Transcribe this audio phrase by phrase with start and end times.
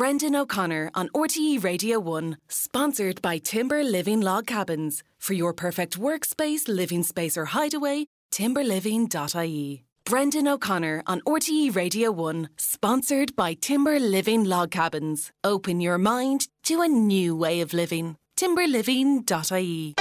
[0.00, 5.02] Brendan O'Connor on RTE Radio 1, sponsored by Timber Living Log Cabins.
[5.18, 9.84] For your perfect workspace, living space, or hideaway, timberliving.ie.
[10.06, 15.32] Brendan O'Connor on RTE Radio 1, sponsored by Timber Living Log Cabins.
[15.44, 18.16] Open your mind to a new way of living.
[18.36, 19.94] timberliving.ie.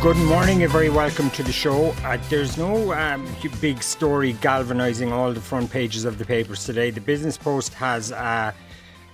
[0.00, 1.86] Good morning, and very welcome to the show.
[2.04, 3.26] Uh, there's no um,
[3.60, 6.90] big story galvanising all the front pages of the papers today.
[6.92, 8.52] The Business Post has uh,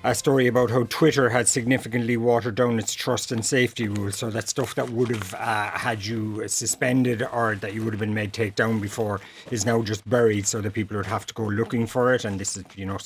[0.05, 4.17] a story about how Twitter had significantly watered down its trust and safety rules.
[4.17, 8.01] So that stuff that would have uh, had you suspended or that you would have
[8.01, 11.35] been made take down before is now just buried, so that people would have to
[11.35, 12.27] go looking for it.
[12.27, 12.99] And this is, you know,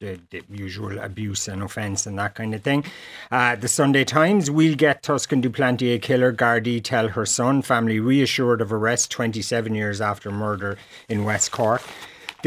[0.00, 2.82] the, the usual abuse and offence and that kind of thing.
[3.30, 8.00] Uh, the Sunday Times, we'll get Toscan du Plantier killer Gardaí tell her son, family
[8.00, 10.78] reassured of arrest 27 years after murder
[11.10, 11.82] in West Cork.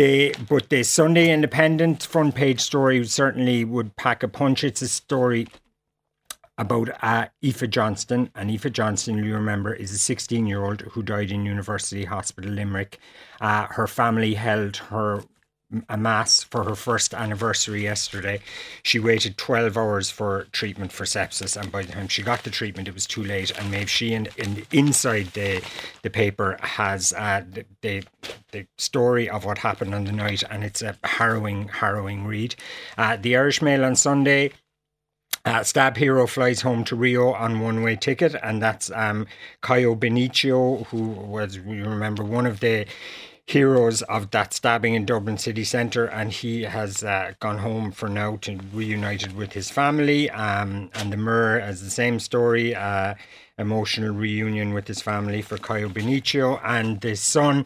[0.02, 4.64] The but the Sunday Independent front page story certainly would pack a punch.
[4.64, 5.46] It's a story
[6.58, 11.04] about uh, Aoife Johnston, and Aoife Johnston, you remember, is a 16 year old who
[11.04, 12.98] died in University Hospital Limerick.
[13.42, 15.24] Uh, her family held her
[15.90, 18.40] a mass for her first anniversary yesterday.
[18.84, 22.50] She waited 12 hours for treatment for sepsis, and by the time she got the
[22.50, 23.52] treatment, it was too late.
[23.58, 25.64] And Maeve Sheehan, in inside the
[26.02, 28.04] the paper, has uh, the, the,
[28.52, 32.56] the story of what happened on the night, and it's a harrowing, harrowing read.
[32.98, 34.52] Uh, the Irish Mail on Sunday.
[35.44, 39.26] Uh, Stab Hero flies home to Rio on one way ticket, and that's um,
[39.62, 42.86] Caio Benicio, who was, you remember, one of the
[43.48, 48.10] heroes of that stabbing in Dublin city centre, and he has uh, gone home for
[48.10, 50.30] now to reunited with his family.
[50.30, 53.16] Um, and the Mur has the same story, uh,
[53.58, 57.66] emotional reunion with his family for Caio Benicio, and the Sun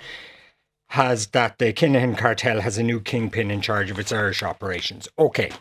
[0.90, 5.08] has that the Kinahan cartel has a new kingpin in charge of its Irish operations.
[5.18, 5.52] Okay.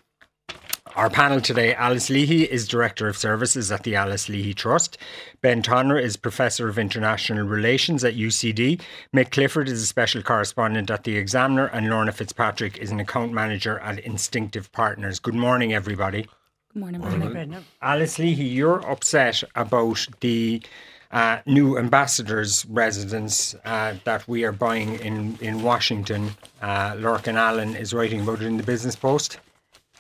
[0.97, 4.97] Our panel today, Alice Leahy is Director of Services at the Alice Leahy Trust.
[5.41, 8.81] Ben Tonra is Professor of International Relations at UCD.
[9.13, 11.67] Mick Clifford is a Special Correspondent at The Examiner.
[11.67, 15.19] And Lorna Fitzpatrick is an Account Manager at Instinctif Partners.
[15.19, 16.29] Good morning, everybody.
[16.73, 17.65] Good morning, Brendan.
[17.83, 20.63] Alice Leahy, you're upset about the
[21.11, 26.37] uh, new ambassador's residence uh, that we are buying in, in Washington.
[26.63, 29.41] Uh, Lorcan Allen is writing about it in the Business Post.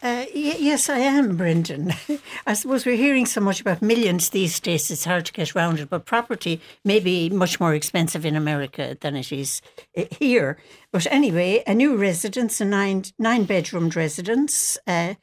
[0.04, 1.94] Uh, y- yes, I am, Brendan.
[2.46, 5.80] I suppose we're hearing so much about millions these days, it's hard to get around
[5.80, 9.62] it, but property may be much more expensive in America than it is
[9.96, 10.58] uh, here.
[10.92, 15.14] But anyway, a new residence, a nine, nine bedroomed residence, uh,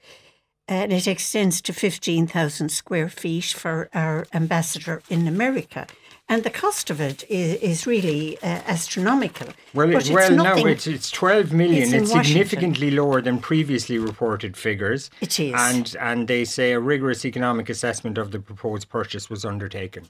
[0.68, 5.86] and it extends to 15,000 square feet for our ambassador in America
[6.32, 9.48] and the cost of it is, is really uh, astronomical.
[9.74, 11.94] Well, it, well, nothing, no, it's it's twelve million.
[11.94, 15.12] It's, it's significantly lower than previously reported figures.
[15.20, 19.44] It is, and and they say a rigorous economic assessment of the proposed purchase was
[19.44, 20.06] undertaken.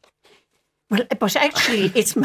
[0.91, 2.17] Well, but actually, it's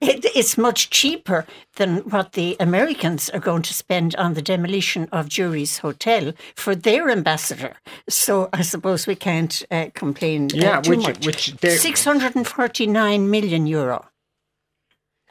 [0.00, 1.44] it, it's much cheaper
[1.74, 6.76] than what the Americans are going to spend on the demolition of Jury's Hotel for
[6.76, 7.74] their ambassador.
[8.08, 11.26] So I suppose we can't uh, complain uh, too which, much.
[11.26, 14.06] Which six hundred and forty nine million euro.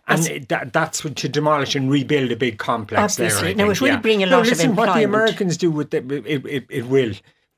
[0.05, 3.53] And that, that's to demolish and rebuild a big complex Obviously.
[3.53, 3.65] there.
[3.65, 4.01] Now, it will yeah.
[4.01, 5.05] bring a no, listen, of what the.
[5.05, 7.13] Americans do with it, it, it, it will.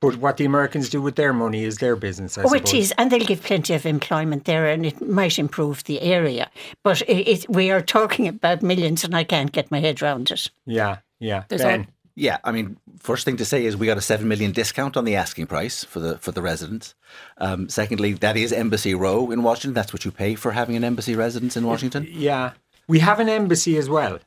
[0.06, 2.74] But what the Americans do with their money is their business, I oh, suppose.
[2.74, 6.52] it is, and they'll give plenty of employment there, and it might improve the area.
[6.84, 10.30] But it, it, we are talking about millions, and I can't get my head around
[10.30, 10.52] it.
[10.68, 11.46] Yeah, yeah.
[11.48, 11.80] There's ben.
[11.80, 14.96] all- Yeah, I mean, first thing to say is we got a seven million discount
[14.96, 16.94] on the asking price for the for the residence.
[17.40, 19.74] Um, secondly, that is Embassy Row in Washington.
[19.74, 22.08] That's what you pay for having an embassy residence in Washington.
[22.08, 22.52] Yeah.
[22.88, 24.20] We have an embassy as well.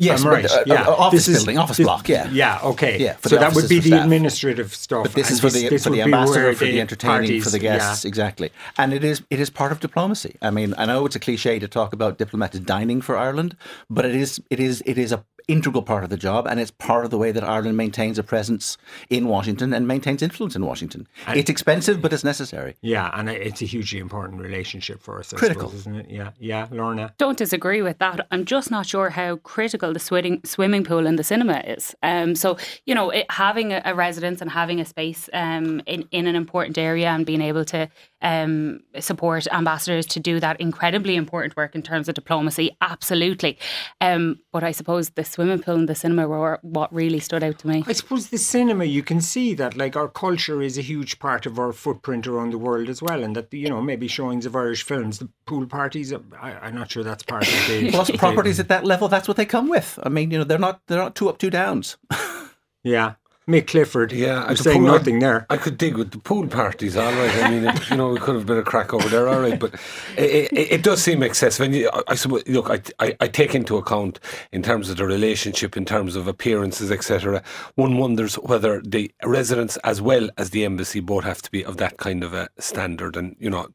[0.00, 0.42] Yes, I'm right.
[0.42, 0.82] but, uh, yeah.
[0.88, 2.08] uh, office This is- building, office this- block.
[2.08, 2.98] Yeah, Yeah, okay.
[2.98, 4.02] Yeah, so that would be the staff.
[4.04, 5.02] administrative stuff.
[5.04, 7.50] But this is for the this for would the ambassador, for the entertaining, parties- for
[7.50, 8.08] the guests, yeah.
[8.08, 8.50] exactly.
[8.78, 10.36] And it is it is part of diplomacy.
[10.40, 13.56] I mean, I know it's a cliche to talk about diplomats dining for Ireland,
[13.90, 16.70] but it is it is it is a integral part of the job, and it's
[16.70, 18.76] part of the way that Ireland maintains a presence
[19.08, 21.06] in Washington and maintains influence in Washington.
[21.28, 22.76] it's expensive, but it's necessary.
[22.82, 25.32] Yeah, and it's a hugely important relationship for us.
[25.32, 25.68] I Critical.
[25.68, 26.10] suppose, isn't it?
[26.10, 27.14] Yeah, yeah, Lorna.
[27.18, 28.26] Don't disagree with that.
[28.30, 31.94] I'm just not sure how critical the swimming swimming pool in the cinema is.
[32.02, 32.56] Um, so
[32.86, 36.36] you know, it, having a, a residence and having a space um, in in an
[36.36, 37.88] important area and being able to
[38.22, 43.58] um, support ambassadors to do that incredibly important work in terms of diplomacy, absolutely.
[44.00, 47.58] Um, but I suppose the swimming pool and the cinema were what really stood out
[47.58, 47.82] to me.
[47.86, 51.46] I suppose the cinema, you can see that like our culture is a huge part
[51.46, 54.54] of our footprint around the world as well, and that you know maybe showings of
[54.54, 56.12] Irish films, the pool parties.
[56.12, 59.08] I, am not sure that's part of the plus properties at that level.
[59.08, 59.98] That's what they come with.
[60.02, 61.96] I mean, you know, they're not they're not two up, two downs.
[62.84, 63.14] yeah.
[63.50, 64.12] Mick Clifford.
[64.12, 65.46] Yeah, I'm saying pool, nothing there.
[65.50, 67.44] I could dig with the pool parties, all right.
[67.44, 69.58] I mean, it, you know, we could have been a crack over there, all right.
[69.58, 69.74] But
[70.16, 71.66] it, it, it does seem excessive.
[71.66, 72.16] And you, I, I
[72.46, 74.20] look, I, I, I, take into account
[74.52, 77.42] in terms of the relationship, in terms of appearances, etc.
[77.74, 81.76] One wonders whether the residents as well as the embassy both have to be of
[81.78, 83.68] that kind of a standard, and you know,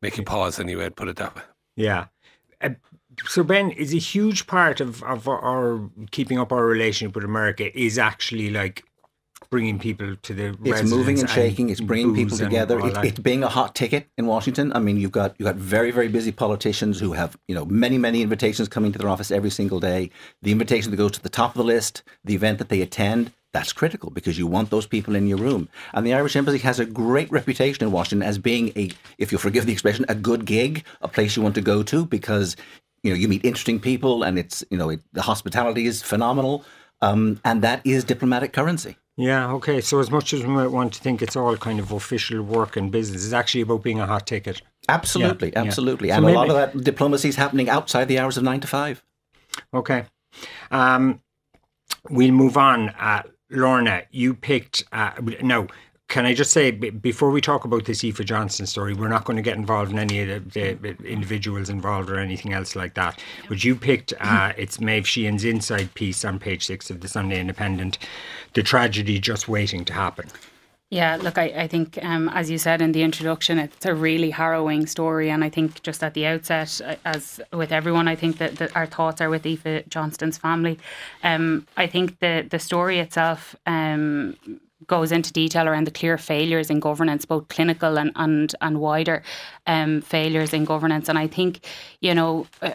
[0.00, 0.88] make you pause anyway.
[0.90, 1.42] Put it that way.
[1.76, 2.06] Yeah.
[2.60, 2.70] Uh,
[3.26, 7.76] so Ben is a huge part of, of our keeping up our relationship with America
[7.78, 8.84] is actually like
[9.50, 12.80] bringing people to the it's moving and shaking and it's bringing people together.
[12.80, 15.90] it, it's being a hot ticket in washington i mean you've got you've got very
[15.90, 19.50] very busy politicians who have you know many many invitations coming to their office every
[19.50, 20.10] single day.
[20.40, 23.32] The invitation that goes to the top of the list the event that they attend
[23.52, 25.68] that's critical because you want those people in your room.
[25.92, 29.42] And the Irish Embassy has a great reputation in Washington as being a, if you'll
[29.42, 32.56] forgive the expression, a good gig, a place you want to go to because
[33.02, 36.64] you know you meet interesting people and it's you know it, the hospitality is phenomenal
[37.00, 38.96] um, and that is diplomatic currency.
[39.16, 41.92] Yeah okay so as much as we might want to think it's all kind of
[41.92, 44.62] official work and business it's actually about being a hot ticket.
[44.88, 46.16] Absolutely yeah, absolutely yeah.
[46.16, 48.66] and so a lot of that diplomacy is happening outside the hours of nine to
[48.66, 49.02] five.
[49.74, 50.06] Okay
[50.70, 51.20] um,
[52.08, 52.88] we'll move on.
[52.90, 55.12] Uh, Lorna, you picked uh,
[55.42, 55.66] no
[56.12, 59.38] can I just say before we talk about this Aoife Johnston story, we're not going
[59.38, 63.18] to get involved in any of the, the individuals involved or anything else like that.
[63.48, 67.40] But you picked uh, it's Maeve Sheehan's inside piece on page six of the Sunday
[67.40, 67.96] Independent,
[68.52, 70.28] the tragedy just waiting to happen.
[70.90, 74.28] Yeah, look, I, I think, um, as you said in the introduction, it's a really
[74.28, 75.30] harrowing story.
[75.30, 78.76] And I think just at the outset, uh, as with everyone, I think that, that
[78.76, 80.78] our thoughts are with Aoife Johnston's family.
[81.22, 84.36] Um, I think the, the story itself um,
[84.86, 89.22] goes into detail around the clear failures in governance, both clinical and and, and wider
[89.66, 91.08] um, failures in governance.
[91.08, 91.60] And I think,
[92.00, 92.74] you know, uh,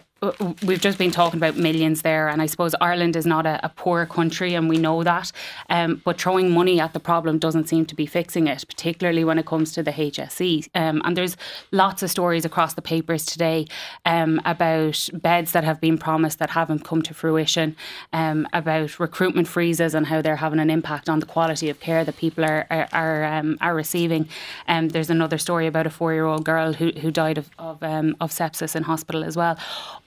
[0.64, 3.68] we've just been talking about millions there, and I suppose Ireland is not a, a
[3.68, 5.30] poor country, and we know that.
[5.70, 9.38] Um, but throwing money at the problem doesn't seem to be fixing it, particularly when
[9.38, 10.68] it comes to the HSE.
[10.74, 11.36] Um, and there's
[11.70, 13.66] lots of stories across the papers today
[14.04, 17.76] um, about beds that have been promised that haven't come to fruition,
[18.12, 22.04] um, about recruitment freezes and how they're having an impact on the quality of care
[22.04, 24.28] that people are are are, um, are receiving.
[24.66, 28.74] Um, there's another story about a four-year-old girl who who died of of, of sepsis
[28.74, 29.56] in hospital as well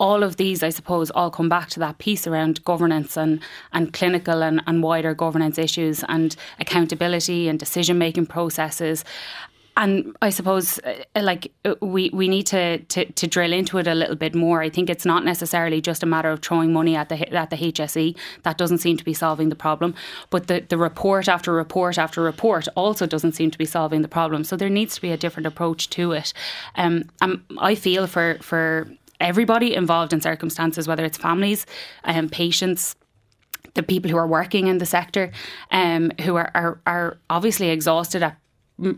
[0.01, 3.39] all of these, I suppose, all come back to that piece around governance and,
[3.71, 9.05] and clinical and, and wider governance issues and accountability and decision making processes
[9.77, 13.87] and I suppose uh, like uh, we we need to, to to drill into it
[13.87, 14.61] a little bit more.
[14.61, 17.55] I think it's not necessarily just a matter of throwing money at the at the
[17.55, 18.17] HSE.
[18.43, 19.95] That doesn't seem to be solving the problem.
[20.29, 24.09] But the the report after report after report also doesn't seem to be solving the
[24.09, 24.43] problem.
[24.43, 26.33] So there needs to be a different approach to it.
[26.75, 27.09] Um,
[27.57, 28.89] I feel for for
[29.21, 31.65] everybody involved in circumstances, whether it's families,
[32.03, 32.95] um, patients,
[33.73, 35.31] the people who are working in the sector,
[35.71, 38.37] um, who are, are, are obviously exhausted at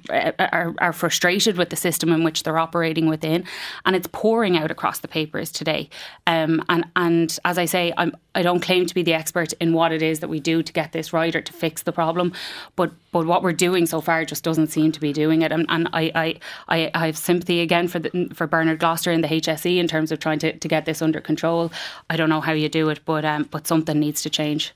[0.10, 3.46] are, are frustrated with the system in which they're operating within,
[3.86, 5.90] and it's pouring out across the papers today.
[6.28, 9.74] Um, and and as I say, I'm, I don't claim to be the expert in
[9.74, 12.34] what it is that we do to get this right or to fix the problem,
[12.76, 15.52] but but what we're doing so far just doesn't seem to be doing it.
[15.52, 19.24] And, and I, I, I, I have sympathy again for the, for Bernard Gloster and
[19.24, 21.72] the HSE in terms of trying to, to get this under control.
[22.10, 24.74] I don't know how you do it, but um, but something needs to change.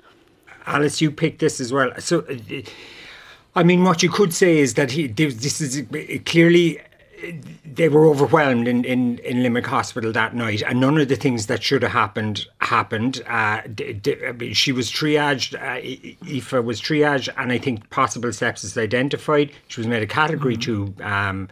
[0.67, 1.91] Alice, you picked this as well.
[1.99, 2.19] So.
[2.21, 2.61] Uh,
[3.57, 5.83] I mean, what you could say is that he, this is
[6.25, 6.79] clearly
[7.65, 11.47] they were overwhelmed in, in, in Limerick Hospital that night, and none of the things
[11.47, 13.23] that should have happened happened.
[13.25, 18.79] Uh, d- d- she was triaged, uh, Aoife was triaged, and I think possible sepsis
[18.79, 19.51] identified.
[19.69, 20.93] She was made a category mm-hmm.
[20.93, 21.49] two um,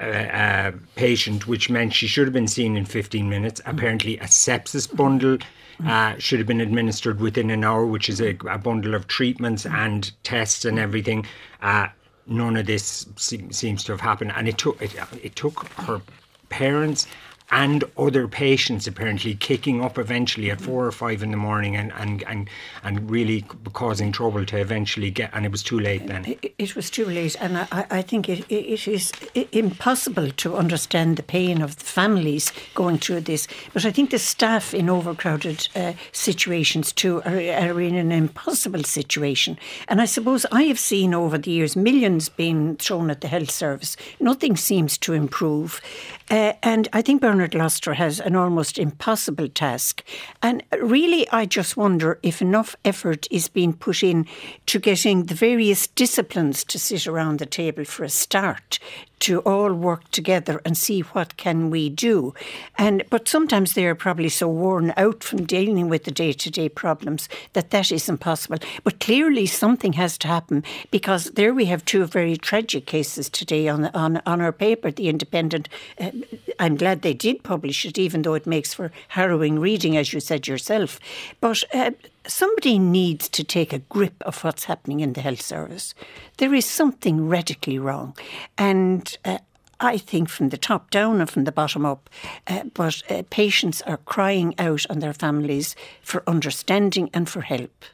[0.00, 3.60] uh, uh, patient, which meant she should have been seen in 15 minutes.
[3.60, 3.70] Mm-hmm.
[3.70, 5.38] Apparently, a sepsis bundle
[5.84, 9.66] uh, should have been administered within an hour, which is a, a bundle of treatments
[9.66, 11.26] and tests and everything.
[11.60, 11.88] Uh,
[12.26, 16.00] none of this se- seems to have happened, and it took it, it took her
[16.48, 17.06] parents
[17.50, 21.92] and other patients apparently kicking up eventually at four or five in the morning and,
[21.92, 22.50] and, and,
[22.82, 26.24] and really causing trouble to eventually get, and it was too late then.
[26.24, 29.12] It, it was too late, and I, I think it, it is
[29.52, 33.46] impossible to understand the pain of the families going through this.
[33.72, 38.82] But I think the staff in overcrowded uh, situations too are, are in an impossible
[38.84, 39.58] situation.
[39.88, 43.50] And I suppose I have seen over the years millions being thrown at the health
[43.50, 43.96] service.
[44.20, 45.80] Nothing seems to improve.
[46.28, 50.02] Uh, and I think Bernard Gloster has an almost impossible task.
[50.42, 54.26] And really, I just wonder if enough effort is being put in
[54.66, 58.78] to getting the various disciplines to sit around the table for a start
[59.18, 62.34] to all work together and see what can we do.
[62.76, 67.28] And but sometimes they are probably so worn out from dealing with the day-to-day problems
[67.52, 68.58] that that isn't possible.
[68.84, 73.68] But clearly something has to happen because there we have two very tragic cases today
[73.68, 75.68] on on, on our paper, The Independent.
[76.00, 76.10] Uh,
[76.58, 80.20] I'm glad they did publish it, even though it makes for harrowing reading, as you
[80.20, 81.00] said yourself.
[81.40, 81.90] But uh,
[82.26, 85.94] somebody needs to take a grip of what's happening in the health service.
[86.38, 88.16] There is something radically wrong.
[88.58, 89.38] And uh,
[89.80, 92.08] I think from the top down and from the bottom up,
[92.46, 97.84] uh, but uh, patients are crying out on their families for understanding and for help.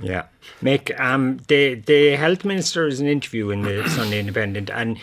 [0.00, 0.24] Yeah.
[0.62, 4.98] Mick, um, the, the health minister is an interview in the Sunday Independent and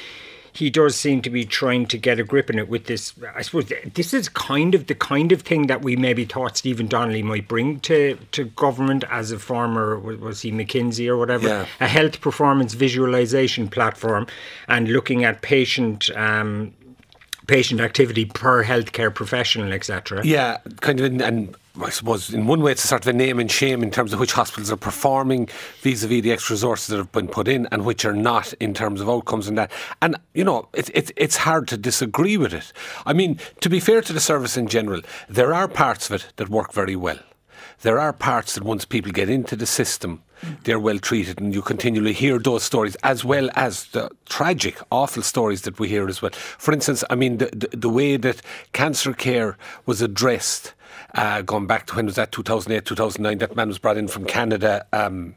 [0.54, 3.14] he does seem to be trying to get a grip on it with this.
[3.36, 6.88] I suppose this is kind of the kind of thing that we maybe thought Stephen
[6.88, 11.66] Donnelly might bring to, to government as a former, was he McKinsey or whatever, yeah.
[11.80, 14.28] a health performance visualization platform
[14.68, 16.74] and looking at patient um,
[17.48, 20.26] patient activity per healthcare professional, etc.
[20.26, 23.14] Yeah, kind of, in, and I suppose in one way it's a sort of a
[23.14, 25.48] name and shame in terms of which hospitals are performing
[25.82, 29.00] vis-a-vis the extra resources that have been put in and which are not in terms
[29.00, 29.72] of outcomes and that.
[30.02, 32.74] And you know, it's it, it's hard to disagree with it.
[33.06, 36.34] I mean, to be fair to the service in general, there are parts of it
[36.36, 37.20] that work very well.
[37.82, 40.22] There are parts that once people get into the system,
[40.64, 45.24] they're well treated, and you continually hear those stories as well as the tragic, awful
[45.24, 46.32] stories that we hear as well.
[46.32, 48.42] For instance, I mean, the, the, the way that
[48.74, 50.74] cancer care was addressed,
[51.16, 54.26] uh, going back to when was that, 2008, 2009, that man was brought in from
[54.26, 54.86] Canada.
[54.94, 55.36] Um,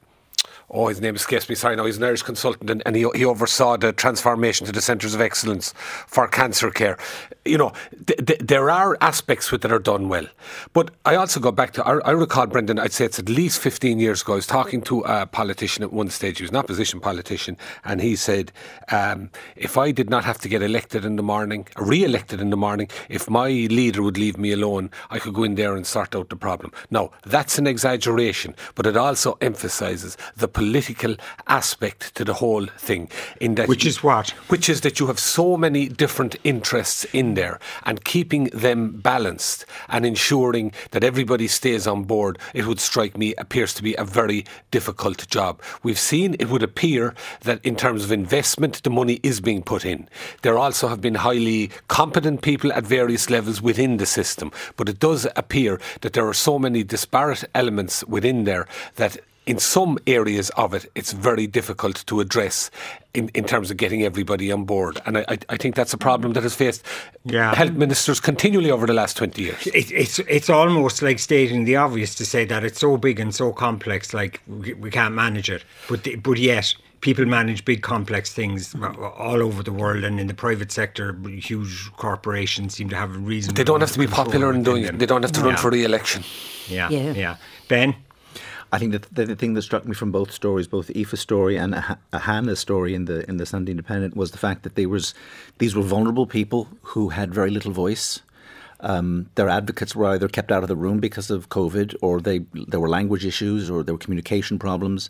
[0.71, 1.54] oh, his name escapes me.
[1.54, 4.80] Sorry, no, he's an Irish consultant, and, and he, he oversaw the transformation to the
[4.80, 5.73] centres of excellence
[6.06, 6.99] for cancer care.
[7.44, 7.73] You know,
[8.06, 10.26] th- th- there are aspects that are done well,
[10.73, 11.87] but I also go back to.
[11.87, 12.78] I, I, recall Brendan.
[12.78, 14.33] I'd say it's at least fifteen years ago.
[14.33, 16.38] I was talking to a politician at one stage.
[16.38, 18.50] He was an opposition politician, and he said,
[18.90, 22.56] um, "If I did not have to get elected in the morning, re-elected in the
[22.56, 26.16] morning, if my leader would leave me alone, I could go in there and sort
[26.16, 32.25] out the problem." Now, that's an exaggeration, but it also emphasises the political aspect to
[32.25, 33.11] the whole thing.
[33.40, 37.34] In that, which is what, which is that you have so many different interests in
[37.34, 42.38] there, and keeping them balanced and ensuring that everybody stays on board.
[42.54, 45.61] It would strike me appears to be a very difficult job.
[45.82, 49.84] We've seen it would appear that in terms of investment, the money is being put
[49.84, 50.08] in.
[50.42, 55.00] There also have been highly competent people at various levels within the system, but it
[55.00, 60.50] does appear that there are so many disparate elements within there that in some areas
[60.50, 62.70] of it, it's very difficult to address
[63.12, 65.00] in, in terms of getting everybody on board.
[65.06, 66.84] And I, I think that's a problem that has faced
[67.24, 67.54] yeah.
[67.54, 69.66] health ministers continually over the last 20 years.
[69.68, 73.34] It, it's, it's almost like stating the obvious to say that it's so big and
[73.34, 75.64] so complex, like we, we can't manage it.
[75.88, 76.74] But, the, but yet,
[77.04, 81.92] people manage big complex things all over the world and in the private sector huge
[81.96, 84.98] corporations seem to have a reason they don't have to be popular in doing it
[84.98, 85.56] they don't have to run yeah.
[85.56, 86.24] for re-election
[86.66, 87.36] yeah, yeah yeah
[87.68, 87.94] ben
[88.75, 91.57] I think the, the, thing that struck me from both stories, both the Aoife story
[91.57, 91.76] and
[92.12, 95.14] Hannah's story in the in the Sunday Independent, was the fact that they was
[95.59, 98.21] these were vulnerable people who had very little voice.
[98.81, 102.38] Um, their advocates were either kept out of the room because of COVID, or they
[102.73, 105.09] there were language issues, or there were communication problems,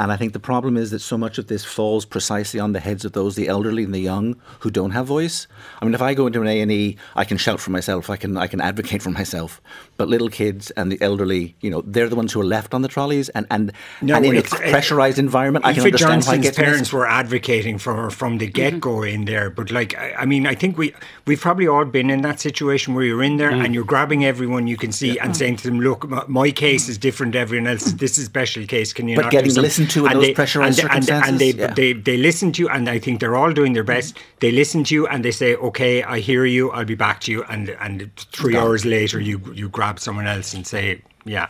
[0.00, 2.78] and I think the problem is that so much of this falls precisely on the
[2.78, 5.48] heads of those, the elderly and the young, who don't have voice.
[5.82, 8.08] I mean, if I go into an A and E, I can shout for myself,
[8.08, 9.60] I can I can advocate for myself.
[9.96, 12.82] But little kids and the elderly, you know, they're the ones who are left on
[12.82, 16.52] the trolleys, and and, no, and in a pressurized environment, I can understand Johnson's why
[16.52, 16.92] parents missed.
[16.92, 19.14] were advocating for her from the get go mm-hmm.
[19.14, 19.50] in there.
[19.50, 20.94] But like, I, I, mean, I think we
[21.26, 23.64] we've probably all been in that situation where you're in there mm.
[23.64, 25.24] and you're grabbing everyone you can see yeah.
[25.24, 27.92] and saying to them, "Look, my case is different to everyone else.
[27.92, 28.92] This is a special case.
[28.92, 31.74] Can you?" But getting listened to in those pressurized and, circumstances, and, they, yeah.
[31.74, 34.18] they, they listen to you, and I think they're all doing their best.
[34.40, 36.70] They listen to you, and they say, "Okay, I hear you.
[36.70, 40.54] I'll be back to you." And and three hours later, you you grab someone else
[40.54, 41.48] and say, "Yeah,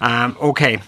[0.00, 0.80] um, okay."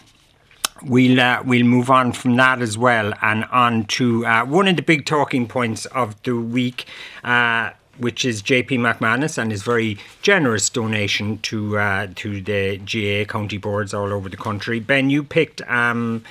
[0.82, 4.76] We'll uh, we'll move on from that as well, and on to uh, one of
[4.76, 6.84] the big talking points of the week.
[7.24, 13.30] Uh, which is JP McManus and his very generous donation to uh, to the GAA
[13.30, 14.80] county boards all over the country.
[14.80, 16.22] Ben, you picked um,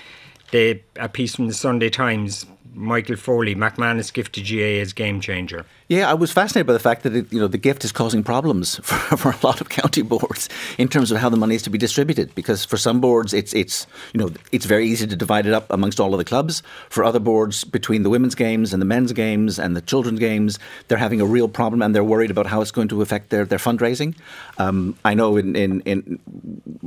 [0.54, 5.66] a piece from the Sunday Times Michael Foley, McManus gift to GAA is game changer.
[5.88, 8.24] Yeah, I was fascinated by the fact that it, you know the gift is causing
[8.24, 10.50] problems for, for a lot of county boards
[10.80, 12.34] in terms of how the money is to be distributed.
[12.34, 15.72] Because for some boards, it's it's you know it's very easy to divide it up
[15.72, 16.64] amongst all of the clubs.
[16.90, 20.58] For other boards, between the women's games and the men's games and the children's games,
[20.88, 23.46] they're having a real problem and they're worried about how it's going to affect their,
[23.46, 24.16] their fundraising.
[24.58, 26.20] Um, I know in, in, in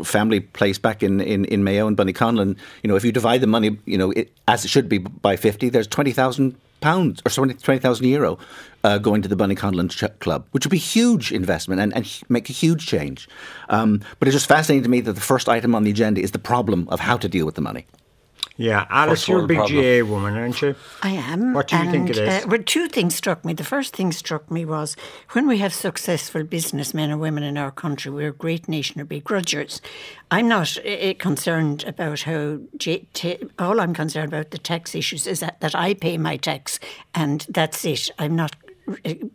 [0.02, 3.46] family place back in, in, in Mayo and Bonniconlon, you know, if you divide the
[3.46, 8.06] money, you know, it, as it should be by 50, there's 20,000 pounds or 20,000
[8.06, 8.38] euro
[8.84, 12.48] uh, going to the Bonniconlon Ch- Club, which would be huge investment and, and make
[12.48, 13.28] a huge change.
[13.68, 16.32] Um, but it's just fascinating to me that the first item on the agenda is
[16.32, 17.86] the problem of how to deal with the money.
[18.60, 19.80] Yeah, Alice, you're a big problem.
[19.80, 20.74] GAA woman, aren't you?
[21.00, 21.52] I am.
[21.54, 22.28] What do you think it is?
[22.28, 22.44] and.
[22.44, 23.52] Uh, well, two things struck me.
[23.52, 24.96] The first thing struck me was
[25.30, 29.08] when we have successful businessmen and women in our country, we're a great nation of
[29.08, 29.80] begrudgers.
[30.32, 35.28] I'm not uh, concerned about how, J- t- all I'm concerned about the tax issues
[35.28, 36.80] is that, that I pay my tax
[37.14, 38.10] and that's it.
[38.18, 38.67] I'm not uh,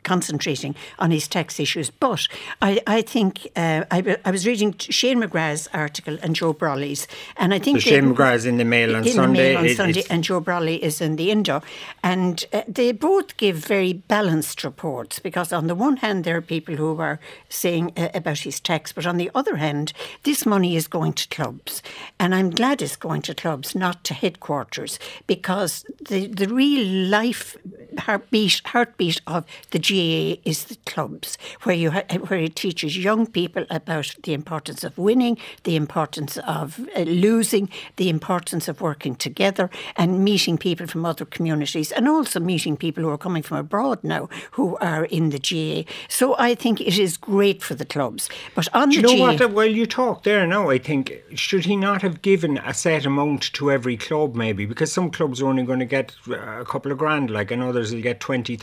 [0.03, 1.89] concentrating on his tax issues.
[1.89, 2.27] But
[2.61, 7.07] I, I think uh, I, I was reading Shane McGrath's article and Joe Brolly's,
[7.37, 9.53] and I think So Shane they- McGrath is in the Mail on in Sunday.
[9.53, 11.61] The Mail on It- Sunday, and Joe Brolly is in the Indo,
[12.03, 16.41] and uh, they both give very balanced reports because on the one hand there are
[16.41, 17.19] people who are
[17.49, 19.93] saying uh, about his tax, but on the other hand,
[20.23, 21.81] this money is going to clubs,
[22.19, 27.57] and I'm glad it's going to clubs, not to headquarters, because the the real life
[27.97, 33.25] heartbeat heartbeat of the GAA is the clubs, where you ha- where it teaches young
[33.25, 39.15] people about the importance of winning, the importance of uh, losing, the importance of working
[39.15, 43.57] together, and meeting people from other communities, and also meeting people who are coming from
[43.57, 45.89] abroad now who are in the GAA.
[46.07, 48.29] So I think it is great for the clubs.
[48.55, 49.53] But on Do you the know GAA, what?
[49.53, 50.69] Well, you talk there now.
[50.69, 54.91] I think should he not have given a set amount to every club, maybe because
[54.91, 57.93] some clubs are only going to get uh, a couple of grand, like and others
[57.93, 58.57] will get 20,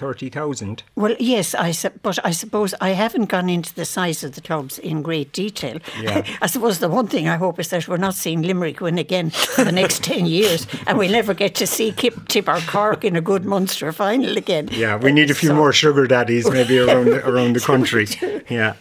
[0.76, 0.82] 30,000.
[0.96, 4.40] Well, yes, I su- but I suppose I haven't gone into the size of the
[4.40, 5.78] clubs in great detail.
[6.00, 6.24] Yeah.
[6.42, 9.30] I suppose the one thing I hope is that we're not seeing Limerick win again
[9.30, 13.04] for the next 10 years and we'll never get to see Kip, Tip or Cork
[13.04, 14.68] in a good Munster final again.
[14.72, 18.06] Yeah, we need a few So- more sugar daddies maybe around the, around the country.
[18.48, 18.74] Yeah.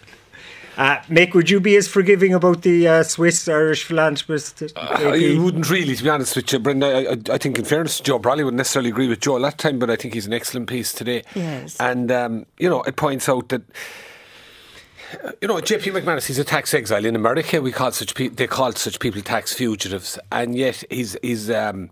[0.80, 4.64] Uh, Mick, would you be as forgiving about the uh, Swiss Irish philanthropist?
[4.78, 5.38] I AP?
[5.38, 6.88] wouldn't really, to be honest with you, Brenda.
[6.88, 9.40] I, I, I think, in fairness to Joe, probably wouldn't necessarily agree with Joe a
[9.40, 11.24] lot of time, but I think he's an excellent piece today.
[11.36, 11.76] Yes.
[11.82, 13.64] And, um, you know, it points out that.
[15.42, 17.62] You know, JP McManus, he's a tax exile in America.
[17.62, 21.90] We call such pe- they call such people tax fugitives, and yet he's he's um,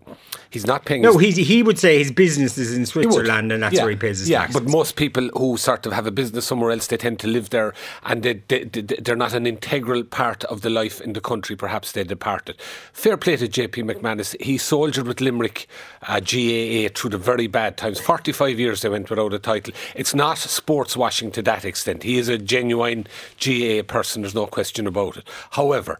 [0.50, 1.02] he's not paying.
[1.02, 2.88] No, his- he he would say his business is in.
[2.88, 3.82] Switzerland, and that's yeah.
[3.82, 4.60] where he pays his yeah, taxes.
[4.60, 7.50] but most people who sort of have a business somewhere else, they tend to live
[7.50, 11.20] there, and they, they, they, they're not an integral part of the life in the
[11.20, 11.54] country.
[11.54, 12.56] Perhaps they departed.
[12.92, 14.40] Fair play to JP McManus.
[14.40, 15.66] He soldiered with Limerick
[16.02, 18.00] uh, GAA through the very bad times.
[18.00, 19.74] Forty-five years they went without a title.
[19.94, 22.02] It's not sports washing to that extent.
[22.02, 23.06] He is a genuine
[23.40, 24.22] GAA person.
[24.22, 25.28] There's no question about it.
[25.50, 25.98] However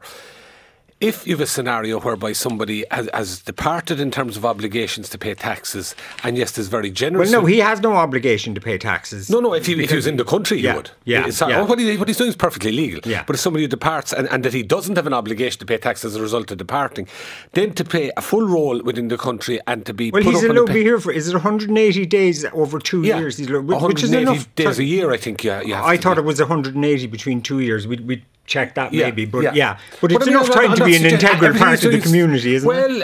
[1.01, 5.19] if you have a scenario whereby somebody has, has departed in terms of obligations to
[5.19, 7.31] pay taxes, and yes, there's very generous.
[7.31, 9.31] well, no, he has no obligation to pay taxes.
[9.31, 9.55] No, no.
[9.55, 10.91] If he, if he was in the country, Yeah, he would.
[11.05, 11.63] yeah, It's yeah.
[11.63, 13.01] What, he, what he's doing is perfectly legal.
[13.05, 13.23] Yeah.
[13.25, 15.79] But if somebody who departs and, and that he doesn't have an obligation to pay
[15.79, 17.07] taxes as a result of departing,
[17.53, 20.43] then to play a full role within the country and to be Well, put he's
[20.43, 21.13] allowed to be here for.
[21.13, 23.39] Is it 180 days over two yeah, years?
[23.39, 24.53] He's allowed, which is enough.
[24.57, 25.13] days a year.
[25.13, 25.45] I think.
[25.45, 26.23] Yeah, I thought be.
[26.23, 27.87] it was 180 between two years.
[27.87, 29.53] We we check that Yeah, maybe, but yeah.
[29.55, 31.93] yeah, but it's I mean, enough I'm- time I'm to be an integral part of
[31.93, 32.75] the community, isn't it?
[32.75, 33.03] well,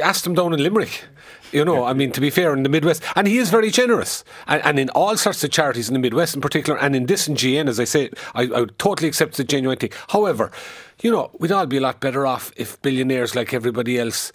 [0.00, 1.04] uh, ask them down in Limerick.
[1.52, 4.24] You know, I mean, to be fair, in the Midwest, and he is very generous,
[4.48, 7.28] and, and in all sorts of charities in the Midwest in particular, and in this
[7.28, 9.90] in GN, as I say, I, I would totally accept the genuine thing.
[10.08, 10.50] However,
[11.02, 14.32] you know, we'd all be a lot better off if billionaires like everybody else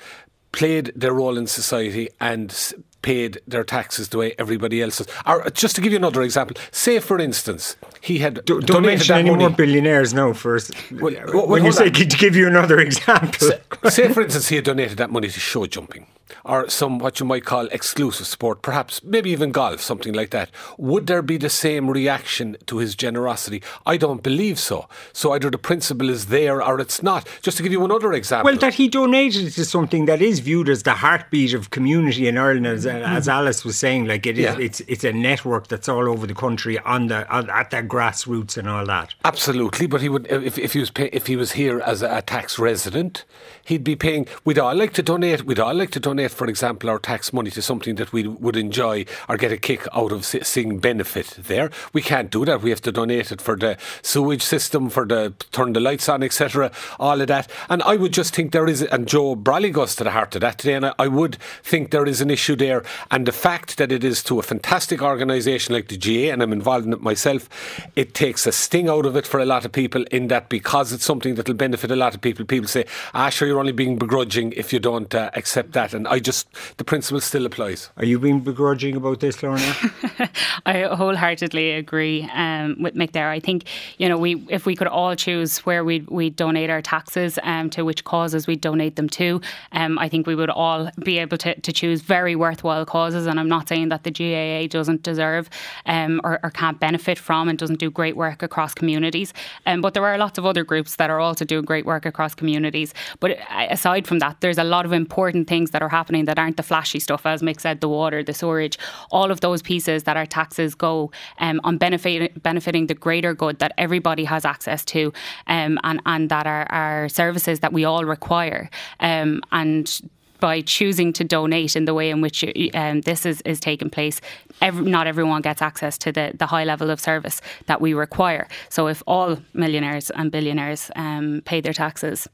[0.54, 5.08] played their role in society and paid their taxes the way everybody else does.
[5.26, 9.14] Or just to give you another example, say for instance, he had don't donated mention
[9.14, 9.44] that any money.
[9.44, 10.34] more billionaires now.
[10.34, 11.94] First, Well, well, when you say on.
[11.94, 13.50] to give you another example,
[13.90, 16.08] Say, for instance, he had donated that money to show jumping
[16.46, 20.50] or some what you might call exclusive sport, perhaps maybe even golf, something like that.
[20.78, 23.62] Would there be the same reaction to his generosity?
[23.86, 24.88] I don't believe so.
[25.14, 27.28] So either the principle is there or it's not.
[27.42, 28.50] Just to give you another example.
[28.52, 32.38] Well, that he donated to something that is viewed as the heartbeat of community in
[32.38, 33.30] Ireland, as, as mm-hmm.
[33.30, 34.58] Alice was saying, like it is, Yeah.
[34.60, 38.58] it's it's a network that's all over the country on the on, at the grassroots
[38.58, 39.14] and all that.
[39.24, 42.02] Absolutely, but he would uh, if, if he was pay, if he was here as
[42.02, 43.24] a, a tax resident,
[43.66, 44.28] he'd be paying.
[44.44, 45.44] We'd all like to donate.
[45.44, 48.56] We'd all like to donate, for example, our tax money to something that we would
[48.56, 51.70] enjoy or get a kick out of seeing benefit there.
[51.94, 52.62] We can't do that.
[52.64, 56.24] We have to donate it for the sewage system, for the turn the lights on,
[56.24, 56.72] etc.
[57.00, 57.50] All of that.
[57.70, 60.42] And I would just think there is, and Joe Brolly goes to the heart of
[60.42, 60.74] that today.
[60.74, 62.84] And I, I would think there is an issue there there.
[63.10, 66.54] And the fact that it is to a fantastic organisation like the GAA, and I'm
[66.54, 67.50] involved in it myself,
[67.96, 70.92] it takes a sting out of it for a lot of people in that because
[70.92, 72.46] it's something that will benefit a lot of people.
[72.46, 75.94] People say, ah, sure, you're only being begrudging if you don't uh, accept that.
[75.94, 77.90] And I just, the principle still applies.
[77.98, 79.76] Are you being begrudging about this, Lorna?
[80.66, 83.30] I wholeheartedly agree um, with Mick there.
[83.30, 83.66] I think,
[83.98, 87.70] you know, we if we could all choose where we we donate our taxes um,
[87.72, 89.42] to which causes we donate them to,
[89.72, 93.28] um, I think we would all be able to, to choose very worthwhile causes.
[93.28, 95.50] And I'm not saying that the GAA doesn't deserve
[95.86, 99.34] um, or, or, can't benefit from and doesn't do great work across communities.
[99.66, 102.36] Um, but there are lots of other groups that are also doing great work across
[102.36, 102.94] communities.
[103.20, 106.58] But aside from that, there's a lot of important things that are happening that aren't
[106.58, 108.78] the flashy stuff, as Mick said, the water, the sewerage,
[109.12, 113.60] all of those pieces that our taxes go um, on benefit, benefiting the greater good
[113.60, 115.14] that everybody has access to
[115.48, 118.70] um, and, and that are, are services that we all require.
[119.00, 120.02] Um, and
[120.42, 124.20] by choosing to donate in the way in which um, this is, is taking place,
[124.62, 128.50] every, not everyone gets access to the, the high level of service that we require.
[128.68, 132.28] So if all millionaires and billionaires um, pay their taxes,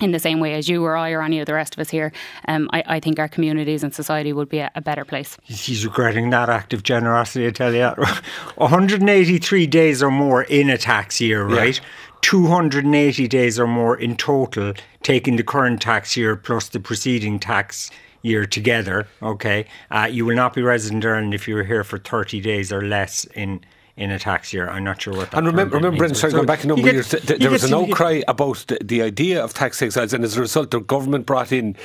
[0.00, 1.90] in the same way as you or I or any of the rest of us
[1.90, 2.10] here,
[2.48, 5.36] um, I, I, think our communities and society would be a, a, better place.
[5.44, 7.86] He's regretting that act of generosity, I tell you.
[8.56, 11.76] 183 days or more in a tax year, right?
[11.76, 11.86] Yeah.
[12.22, 17.90] 280 days or more in total, taking the current tax year plus the preceding tax
[18.22, 19.06] year together.
[19.22, 22.82] Okay, uh, you will not be resident Ireland if you're here for 30 days or
[22.82, 23.60] less in
[24.00, 24.68] in a tax year.
[24.68, 26.88] I'm not sure what that And remember, remember Brendan, sorry, so going back a number
[26.88, 30.24] of years, th- there was an outcry about the, the, idea of tax exiles, and
[30.24, 31.76] as a result, the government brought in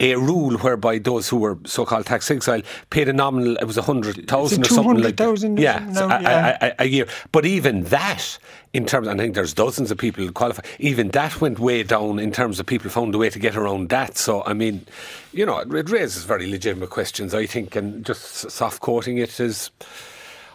[0.00, 3.76] a rule whereby those who were so called tax exile paid a nominal, it was
[3.76, 5.54] 100,000 or something like that.
[5.58, 6.56] Yeah, no, yeah.
[6.60, 7.06] A, a, a, year.
[7.32, 8.38] But even that,
[8.72, 12.18] in terms, I think there's dozens of people who qualify, even that went way down
[12.18, 14.18] in terms of people found a way to get around that.
[14.18, 14.86] So, I mean,
[15.32, 19.40] you know, it, it raises very legitimate questions, I think, and just soft quoting it
[19.40, 19.70] is.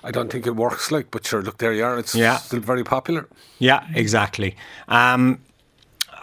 [0.04, 1.98] I don't think it works like, but sure, look, there you are.
[1.98, 2.38] It's yeah.
[2.38, 3.28] still very popular.
[3.60, 4.58] Yeah, exactly.
[4.90, 5.40] Um,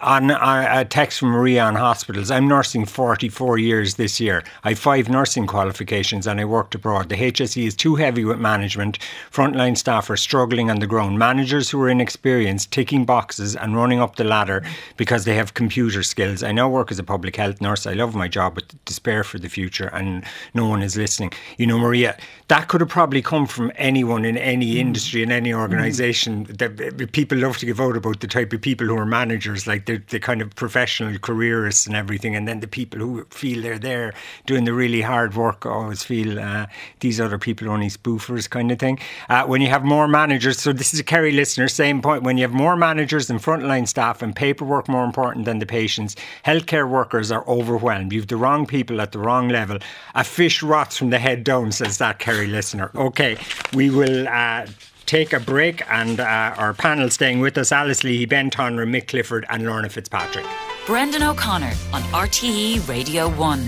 [0.01, 2.31] on a text from Maria on hospitals.
[2.31, 4.43] I'm nursing 44 years this year.
[4.63, 7.09] I have five nursing qualifications and I worked abroad.
[7.09, 8.97] The HSE is too heavy with management.
[9.31, 11.19] Frontline staff are struggling on the ground.
[11.19, 14.63] Managers who are inexperienced, ticking boxes and running up the ladder
[14.97, 16.41] because they have computer skills.
[16.41, 17.85] I now work as a public health nurse.
[17.85, 21.31] I love my job, but despair for the future and no one is listening.
[21.57, 25.53] You know, Maria, that could have probably come from anyone in any industry, in any
[25.53, 26.47] organisation.
[26.47, 27.11] Mm.
[27.11, 30.03] People love to give out about the type of people who are managers, like the,
[30.09, 34.13] the kind of professional careerists and everything, and then the people who feel they're there
[34.45, 36.67] doing the really hard work always feel uh,
[36.99, 38.99] these other people are only spoofers, kind of thing.
[39.29, 42.23] Uh, when you have more managers, so this is a Kerry listener, same point.
[42.23, 46.15] When you have more managers and frontline staff and paperwork more important than the patients,
[46.45, 48.13] healthcare workers are overwhelmed.
[48.13, 49.77] You've the wrong people at the wrong level.
[50.15, 52.91] A fish rots from the head down, says that Kerry listener.
[52.95, 53.37] Okay,
[53.73, 54.27] we will.
[54.27, 54.67] Uh,
[55.11, 59.07] take a break and uh, our panel staying with us Alice Leahy, Ben Tonra, Mick
[59.07, 60.45] Clifford and Lorna Fitzpatrick.
[60.87, 63.37] Brendan O'Connor on RTE Radio 1.
[63.37, 63.67] One.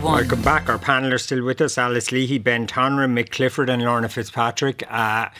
[0.00, 0.68] Welcome back.
[0.68, 4.84] Our panel are still with us Alice Leahy, Ben Tonra, Mick Clifford, and Lorna Fitzpatrick.
[4.88, 5.30] Uh,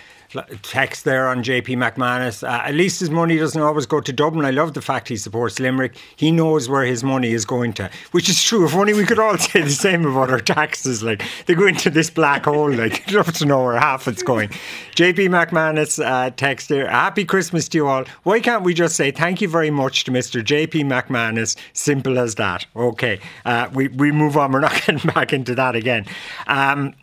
[0.63, 2.47] text there on JP McManus.
[2.47, 4.45] Uh, at least his money doesn't always go to Dublin.
[4.45, 5.97] I love the fact he supports Limerick.
[6.17, 8.67] He knows where his money is going to, which is true.
[8.67, 11.03] If only we could all say the same about our taxes.
[11.03, 12.71] Like they go into this black hole.
[12.71, 14.51] Like you'd love to know where half it's going.
[14.97, 16.89] JP McManus uh, text there.
[16.89, 18.05] Happy Christmas to you all.
[18.25, 20.43] Why can't we just say thank you very much to Mr.
[20.43, 21.57] JP McManus?
[21.73, 22.67] Simple as that.
[22.77, 24.53] Okay, uh, we we move on.
[24.53, 26.05] We're not getting back into that again.
[26.47, 26.95] Um,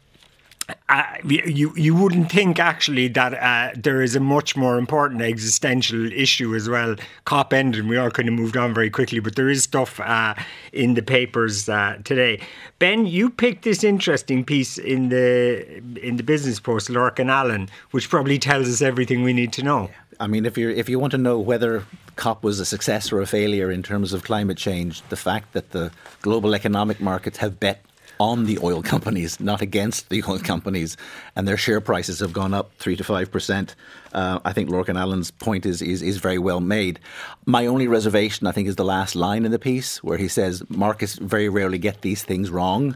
[1.23, 6.55] you you wouldn't think actually that uh, there is a much more important existential issue
[6.55, 6.95] as well.
[7.25, 9.99] Cop ended, and we all kind of moved on very quickly, but there is stuff
[9.99, 10.33] uh,
[10.73, 12.39] in the papers uh, today.
[12.79, 17.69] Ben, you picked this interesting piece in the in the Business Post, Lorcan and Allen,
[17.91, 19.89] which probably tells us everything we need to know.
[20.19, 21.83] I mean, if you if you want to know whether
[22.15, 25.71] COP was a success or a failure in terms of climate change, the fact that
[25.71, 27.83] the global economic markets have bet
[28.19, 30.97] on the oil companies, not against the oil companies,
[31.35, 33.75] and their share prices have gone up three to five percent.
[34.13, 36.99] Uh, I think Lorcan Allen's point is, is is very well made.
[37.45, 40.63] My only reservation, I think, is the last line in the piece where he says
[40.69, 42.95] markets very rarely get these things wrong.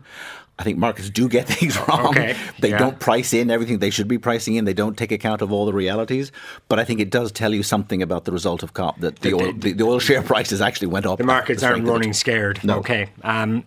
[0.59, 2.07] I think markets do get things wrong.
[2.07, 2.35] Okay.
[2.59, 2.77] They yeah.
[2.77, 4.65] don't price in everything they should be pricing in.
[4.65, 6.31] They don't take account of all the realities.
[6.67, 9.29] But I think it does tell you something about the result of COP that the,
[9.29, 11.17] the oil, the, the oil share prices actually went up.
[11.17, 12.61] The markets aren't running scared.
[12.63, 12.79] No.
[12.79, 13.09] Okay.
[13.23, 13.63] Um,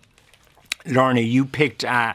[0.86, 2.14] Lorna, you picked, uh,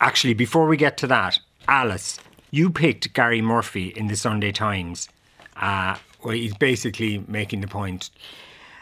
[0.00, 2.18] actually, before we get to that, Alice,
[2.50, 5.08] you picked Gary Murphy in the Sunday Times.
[5.56, 8.10] Uh, well, he's basically making the point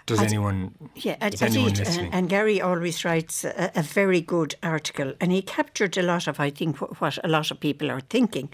[0.09, 0.75] Does anyone?
[0.97, 2.07] Yeah, is anyone listening?
[2.07, 6.27] And, and Gary always writes a, a very good article, and he captured a lot
[6.27, 8.49] of, I think, what, what a lot of people are thinking.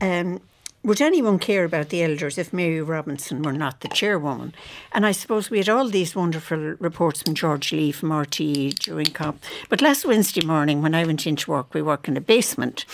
[0.00, 0.40] Um,
[0.84, 4.54] would anyone care about the elders if Mary Robinson were not the chairwoman?
[4.92, 9.06] And I suppose we had all these wonderful reports from George Lee from RTE during
[9.06, 9.38] COP.
[9.68, 12.84] But last Wednesday morning, when I went into work, we work in a basement.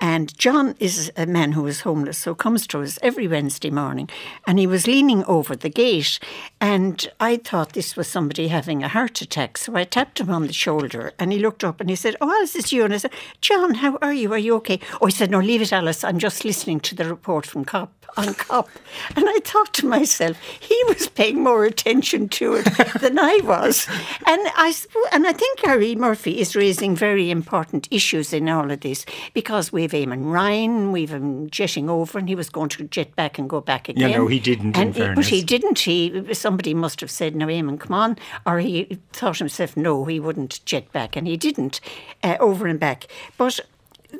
[0.00, 4.10] And John is a man who is homeless, so comes to us every Wednesday morning.
[4.46, 6.18] And he was leaning over the gate.
[6.60, 9.58] And I thought this was somebody having a heart attack.
[9.58, 12.28] So I tapped him on the shoulder and he looked up and he said, Oh,
[12.30, 12.84] Alice, it's you.
[12.84, 14.32] And I said, John, how are you?
[14.32, 14.80] Are you okay?
[15.00, 16.02] Oh, he said, No, leave it, Alice.
[16.02, 18.68] I'm just listening to the report from COP on COP.
[19.14, 22.64] And I thought to myself, he was paying more attention to it
[23.00, 23.86] than I was.
[24.26, 24.74] And I,
[25.12, 29.72] and I think Gary Murphy is raising very important issues in all of this because
[29.72, 33.48] we've Eamon Ryan, we've him jetting over, and he was going to jet back and
[33.48, 34.10] go back again.
[34.10, 35.78] no, he didn't, in And he- but he didn't.
[35.78, 40.18] He somebody must have said, "No, Eamon, come on," or he thought himself, "No, he
[40.18, 41.78] wouldn't jet back," and he didn't
[42.22, 43.06] uh, over and back.
[43.36, 43.60] But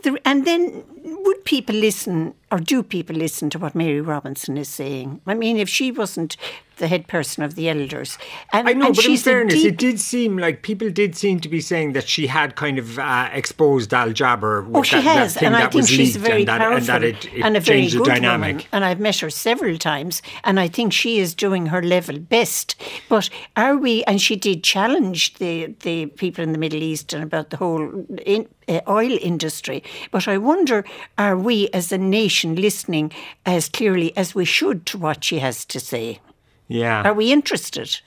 [0.02, 4.68] the, and then would people listen, or do people listen to what Mary Robinson is
[4.68, 5.20] saying?
[5.26, 6.36] I mean, if she wasn't
[6.76, 8.18] the head person of the elders,
[8.52, 11.48] and, I know, but in fairness, deep it did seem like people did seem to
[11.48, 14.64] be saying that she had kind of uh, exposed Al Jaber.
[14.64, 16.76] With Oh, she that, has, that thing and I think she's very and that, powerful
[16.76, 18.56] and that it, it and a very good the dynamic.
[18.56, 18.66] woman.
[18.70, 22.76] And I've met her several times, and I think she is doing her level best.
[23.08, 24.04] But are we?
[24.04, 28.06] And she did challenge the the people in the Middle East and about the whole
[28.24, 29.82] in, uh, oil industry.
[30.12, 30.84] But I wonder,
[31.16, 33.12] are we as a nation listening
[33.46, 36.20] as clearly as we should to what she has to say?
[36.68, 38.00] Yeah, Are we interested?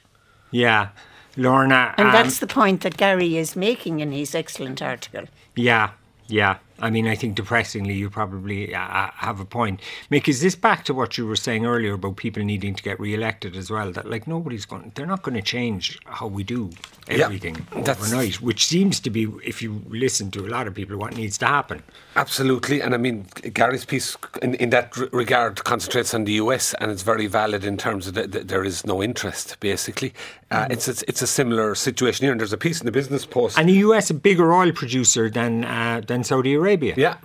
[0.52, 0.90] yeah,
[1.38, 1.96] Lorna.
[1.98, 5.26] And um, that's the point that Gary is making in his excellent article.
[5.56, 5.92] Yeah,
[6.28, 6.58] yeah.
[6.82, 9.80] I mean, I think depressingly, you probably uh, have a point.
[10.12, 13.00] Mick, is this back to what you were saying earlier about people needing to get
[13.00, 13.92] re-elected as well?
[13.92, 16.72] That like nobody's going, they're not going to change how we do
[17.08, 20.98] everything that's- overnight, which seems to be, if you listen to a lot of people,
[20.98, 21.84] what needs to happen.
[22.16, 26.92] Absolutely, and I mean Gary's piece in, in that regard concentrates on the US, and
[26.92, 29.58] it's very valid in terms of that that there is no interest.
[29.60, 30.14] Basically,
[30.50, 32.32] uh, it's, it's it's a similar situation here.
[32.32, 33.58] And there's a piece in the Business Post.
[33.58, 36.71] And the US a bigger oil producer than uh, than Saudi Arabia.
[36.98, 37.18] Yeah,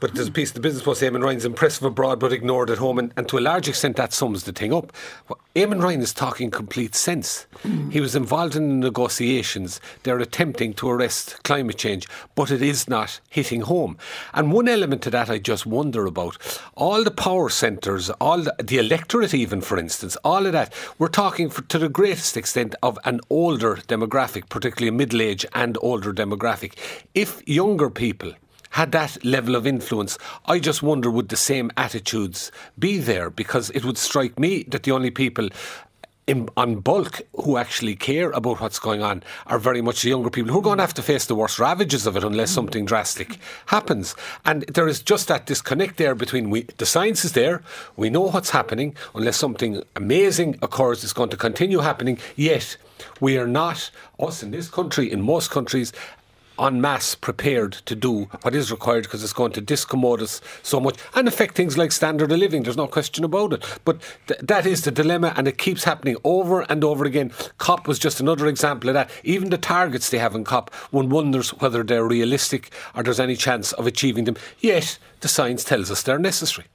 [0.00, 1.02] but there's a piece in the Business Post.
[1.02, 4.12] Eamon Ryan's impressive abroad, but ignored at home, and, and to a large extent that
[4.12, 4.92] sums the thing up.
[5.28, 7.46] Well, Eamon Ryan is talking complete sense.
[7.62, 7.90] Hmm.
[7.90, 9.80] He was involved in the negotiations.
[10.02, 13.96] They're attempting to arrest climate change, but it is not hitting home.
[14.34, 16.36] And one element to that I just wonder about
[16.74, 20.72] all the power centres, all the, the electorate, even for instance, all of that.
[20.98, 25.44] We're talking for, to the greatest extent of an older demographic, particularly a middle age
[25.54, 26.74] and older demographic.
[27.14, 28.32] If younger people
[28.70, 33.30] had that level of influence, I just wonder would the same attitudes be there?
[33.30, 35.48] Because it would strike me that the only people
[36.28, 40.28] in, on bulk who actually care about what's going on are very much the younger
[40.28, 42.84] people who are going to have to face the worst ravages of it unless something
[42.84, 44.14] drastic happens.
[44.44, 47.62] And there is just that disconnect there between we, the science is there,
[47.96, 52.76] we know what's happening, unless something amazing occurs, it's going to continue happening, yet
[53.20, 55.92] we are not, us in this country, in most countries,
[56.58, 60.80] en masse prepared to do what is required because it's going to discommode us so
[60.80, 62.62] much and affect things like standard of living.
[62.62, 63.64] There's no question about it.
[63.84, 67.32] But th- that is the dilemma and it keeps happening over and over again.
[67.58, 69.10] COP was just another example of that.
[69.24, 73.36] Even the targets they have in COP, one wonders whether they're realistic or there's any
[73.36, 74.36] chance of achieving them.
[74.60, 76.66] Yet the science tells us they're necessary.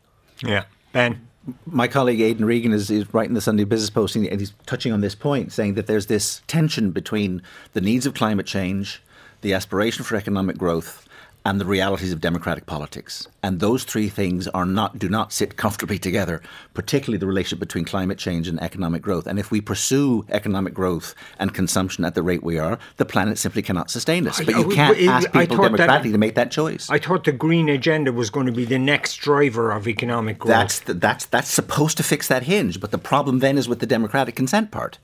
[0.43, 0.65] Yeah.
[0.91, 1.27] Ben.
[1.65, 5.01] my colleague Aidan Regan is, is writing the Sunday Business Post and he's touching on
[5.01, 7.41] this point, saying that there's this tension between
[7.73, 9.01] the needs of climate change,
[9.43, 11.07] the aspiration for economic growth,
[11.45, 13.27] and the realities of democratic politics.
[13.41, 16.41] And those three things are not do not sit comfortably together,
[16.73, 19.27] particularly the relationship between climate change and economic growth.
[19.27, 23.37] And if we pursue economic growth and consumption at the rate we are, the planet
[23.37, 24.37] simply cannot sustain us.
[24.37, 26.89] But you can't ask people thought that- democratically to make that choice.
[26.89, 30.49] I thought the green agenda was going to be the next driver of economic growth.
[30.49, 33.79] That's the, that's that's supposed to fix that hinge, but the problem then is with
[33.79, 34.97] the democratic consent part,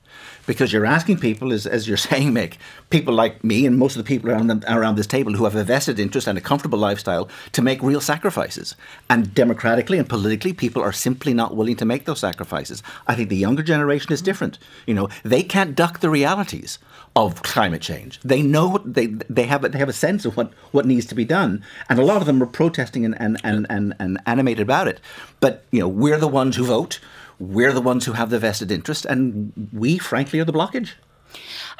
[0.50, 2.54] because you're asking people, as, as you're saying, Mick,
[2.90, 5.54] people like me and most of the people around the, around this table who have
[5.54, 8.74] a vested interest and a comfortable lifestyle to make real sacrifices,
[9.08, 12.82] and democratically and politically, people are simply not willing to make those sacrifices.
[13.06, 14.58] I think the younger generation is different.
[14.88, 16.80] You know, they can't duck the realities
[17.14, 18.18] of climate change.
[18.24, 21.14] They know they they have a, they have a sense of what, what needs to
[21.14, 24.62] be done, and a lot of them are protesting and and, and, and and animated
[24.62, 25.00] about it.
[25.38, 26.98] But you know, we're the ones who vote.
[27.40, 30.90] We're the ones who have the vested interest, and we, frankly, are the blockage.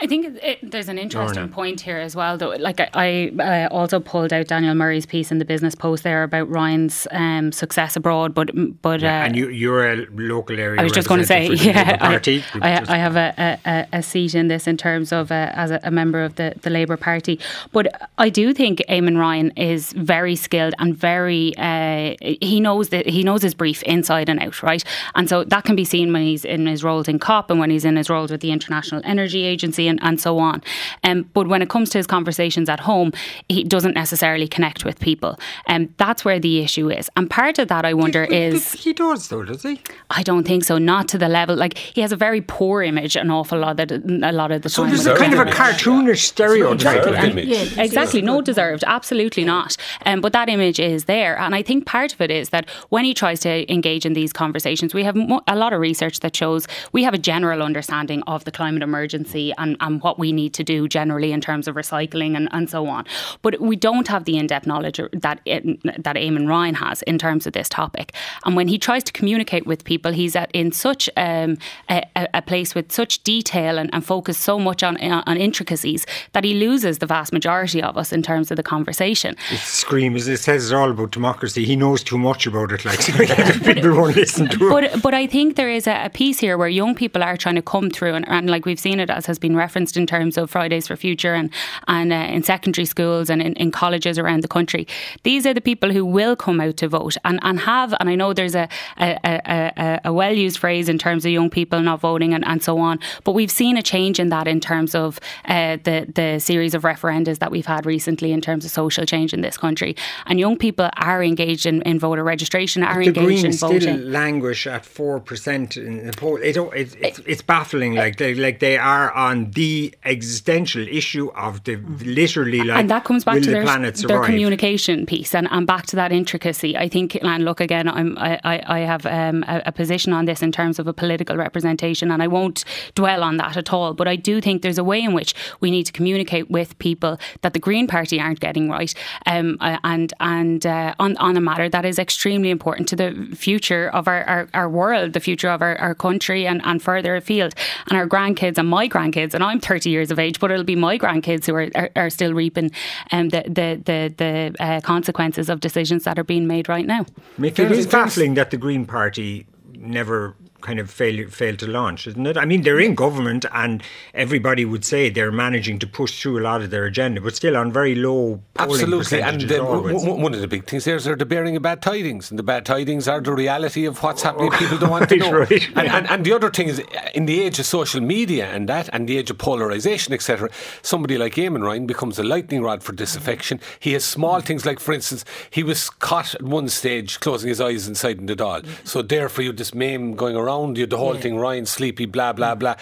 [0.03, 2.51] I think it, it, there's an interesting point here as well, though.
[2.51, 6.23] Like I, I uh, also pulled out Daniel Murray's piece in the Business Post there
[6.23, 10.81] about Ryan's um, success abroad, but but yeah, uh, and you, you're a local area.
[10.81, 12.15] I was just going to say, yeah, I,
[12.63, 15.81] I, I, have a, a, a, seat in this in terms of uh, as a,
[15.83, 17.39] a, member of the, the Labour Party,
[17.73, 23.07] but I do think Eamon Ryan is very skilled and very uh, he knows that
[23.07, 24.83] he knows his brief inside and out, right?
[25.15, 27.69] And so that can be seen when he's in his roles in COP and when
[27.69, 30.63] he's in his roles with the International Energy Agency and, and so on.
[31.05, 33.13] Um, but when it comes to his conversations at home,
[33.49, 35.39] he doesn't necessarily connect with people.
[35.67, 37.11] And um, that's where the issue is.
[37.17, 38.73] And part of that, I wonder, is.
[38.73, 39.81] He does, though, does he?
[40.11, 40.79] I don't think so.
[40.79, 41.57] Not to the level.
[41.57, 44.63] Like, he has a very poor image an awful lot of the, a lot of
[44.63, 44.97] the so time.
[44.97, 47.07] So there's a kind of a cartoonish stereotype.
[47.07, 47.45] Exactly.
[47.45, 48.23] Yeah, exactly.
[48.23, 48.85] No deserved.
[48.87, 49.77] Absolutely not.
[50.07, 51.39] Um, but that image is there.
[51.39, 54.33] And I think part of it is that when he tries to engage in these
[54.33, 58.45] conversations, we have a lot of research that shows we have a general understanding of
[58.45, 62.37] the climate emergency and, and what we need to do generally in terms of recycling
[62.37, 63.05] and, and so on.
[63.43, 67.19] But we don't have the in depth knowledge that, it, that Eamon Ryan has in
[67.19, 68.13] terms of this topic.
[68.45, 72.05] And when he tries to communicate with people, he's at, in such um, a,
[72.35, 76.55] a, place with such detail and, and focus so much on, on intricacies that he
[76.55, 79.37] loses the vast majority of us in terms of the conversation.
[79.51, 81.65] It screams, it says it's all about democracy.
[81.65, 82.99] He knows too much about it, like
[83.65, 84.69] people won't listen to him.
[84.69, 87.57] But, but I think there is a, a piece here where young people are trying
[87.57, 90.35] to come through, and, and like we've seen it as has been referenced in terms
[90.39, 91.51] of Fridays for Future and,
[91.87, 94.87] and uh, in secondary schools and in, in, colleges around the country.
[95.23, 98.15] These are the people who will come out to vote and, and have, and I
[98.15, 98.69] know there's a,
[98.99, 102.63] a, a, a well used phrase in terms of young people not voting and, and
[102.63, 106.39] so on, but we've seen a change in that in terms of uh, the, the
[106.41, 109.95] series of referendums that we've had recently in terms of social change in this country.
[110.27, 113.81] And young people are engaged in, in voter registration, are engaged Greens in voting.
[113.81, 116.37] still languish at 4% in the poll.
[116.37, 117.95] It, it, it, it's baffling.
[117.95, 123.05] Like they, like they are on the existential issue of the literally like and that
[123.05, 126.77] comes back to the their, their communication piece and, and back to that intricacy.
[126.77, 130.43] I think and look again, I'm I, I have um, a, a, position on this
[130.43, 133.95] in terms of a political representation, and I won't dwell on that at all.
[133.95, 137.19] But I do think there's a way in which we need to communicate with people
[137.43, 138.93] that the Green Party aren't getting right,
[139.27, 143.11] um, uh, and and uh, on on a matter that is extremely important to the
[143.35, 147.17] future of our, our, our world, the future of our, our country, and, and further
[147.17, 147.55] afield,
[147.89, 149.35] and our grandkids and my grandkids.
[149.41, 152.11] And I'm 30 years of age, but it'll be my grandkids who are, are, are
[152.11, 152.71] still reaping
[153.11, 157.07] um, the the the, the uh, consequences of decisions that are being made right now.
[157.39, 159.47] Mick, it is baffling that the Green Party
[159.79, 162.37] never kind of fail, failed to launch, isn't it?
[162.37, 163.83] I mean, they're in government and
[164.15, 167.57] everybody would say they're managing to push through a lot of their agenda, but still
[167.57, 169.23] on very low Absolutely.
[169.23, 172.31] And the, one of the big things there is they're the bearing of bad tidings.
[172.31, 174.51] And the bad tidings are the reality of what's happening.
[174.53, 175.33] People don't want to know.
[175.33, 175.69] Right.
[175.77, 176.83] And, and, and, the other thing is,
[177.15, 180.51] in the age of social media and that, and the age of polarisation, etc.,
[180.83, 183.59] somebody like Eamon Ryan becomes a lightning rod for disaffection.
[183.59, 183.77] Mm-hmm.
[183.81, 187.61] He has small things like, for instance, he was caught at one stage closing his
[187.61, 188.63] eyes inside in the Dáil.
[188.63, 188.87] Mm-hmm.
[188.87, 191.21] So therefore, you this meme going around around you, the whole yeah.
[191.21, 192.77] thing, Ryan Sleepy, blah, blah, blah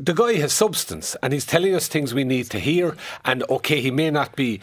[0.00, 2.96] the guy has substance and he's telling us things we need to hear.
[3.26, 4.60] And okay, he may not be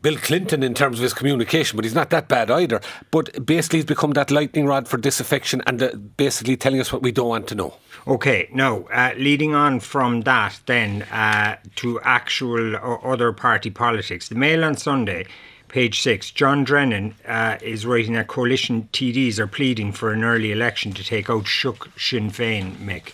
[0.00, 2.80] Bill Clinton in terms of his communication, but he's not that bad either.
[3.10, 7.02] But basically, he's become that lightning rod for disaffection and uh, basically telling us what
[7.02, 7.74] we don't want to know.
[8.06, 14.28] Okay, now uh, leading on from that, then uh, to actual or other party politics.
[14.28, 15.26] The Mail on Sunday
[15.70, 20.52] page six, John Drennan uh, is writing that coalition TDs are pleading for an early
[20.52, 23.12] election to take out Shook Sinn Féin, Mick.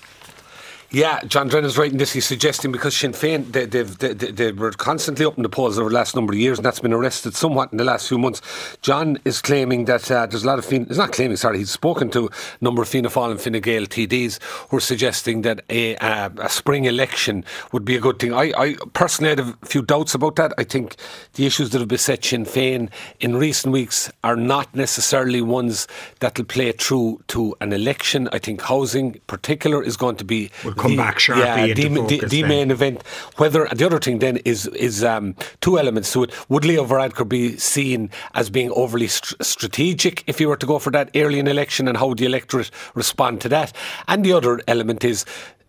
[0.91, 2.13] Yeah, John Drennan's writing this.
[2.13, 5.81] He's suggesting because Sinn Féin, they, they, they, they, were constantly up in the polls
[5.81, 8.19] over the last number of years, and that's been arrested somewhat in the last few
[8.19, 8.41] months.
[8.83, 11.73] John is claiming that uh, there's a lot of Fianna, he's not claiming, sorry, he's
[11.73, 15.65] spoken to a number of Fianna Fáil and Fine Gael TDs who are suggesting that
[15.71, 18.33] a, uh, a spring election would be a good thing.
[18.33, 20.53] I, I personally had a few doubts about that.
[20.57, 20.95] I think
[21.35, 25.89] the issues that have beset Sinn Féin in recent weeks are not necessarily ones
[26.21, 28.29] that will play through to an election.
[28.33, 31.69] I think housing, in particular, is going to be come the, back sharply.
[31.69, 33.03] Yeah, the, the, the main event.
[33.37, 36.51] Whether the other thing then is is um, two elements to it.
[36.51, 40.79] Would Leo Varadkar be seen as being overly st- strategic if he were to go
[40.79, 43.73] for that early in election, and how would the electorate respond to that?
[44.09, 45.25] And the other element is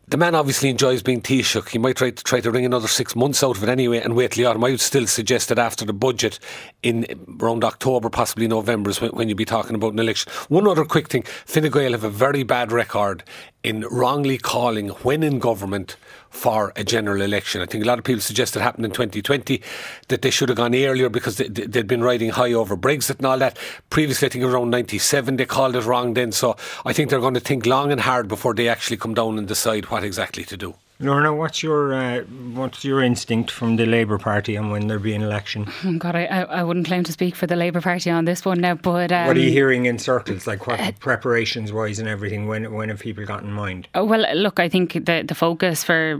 [0.09, 1.69] the man obviously enjoys being Taoiseach.
[1.69, 4.15] He might try to try to wring another six months out of it anyway and
[4.15, 4.63] wait till the autumn.
[4.63, 6.39] I would still suggest that after the budget
[6.81, 7.05] in
[7.41, 10.31] around October, possibly November, is when, when you'd be talking about an election.
[10.47, 13.23] One other quick thing Fine Gael have a very bad record
[13.63, 15.97] in wrongly calling, when in government,
[16.29, 17.61] for a general election.
[17.61, 19.61] I think a lot of people suggest it happened in 2020
[20.09, 23.25] that they should have gone earlier because they, had been riding high over Brexit and
[23.25, 23.57] all that.
[23.89, 26.31] Previously, I think around 97 they called it wrong then.
[26.31, 29.37] So I think they're going to think long and hard before they actually come down
[29.37, 30.75] and decide what exactly to do.
[30.99, 32.21] Lorna, what's your uh,
[32.53, 35.67] what's your instinct from the Labour Party on when there'll be an election?
[35.99, 38.73] God, I, I wouldn't claim to speak for the Labour Party on this one now,
[38.73, 42.47] but um, what are you hearing in circles, like what uh, preparations wise and everything?
[42.47, 43.87] When when have people got in mind?
[43.93, 46.17] Oh, well, look, I think the the focus for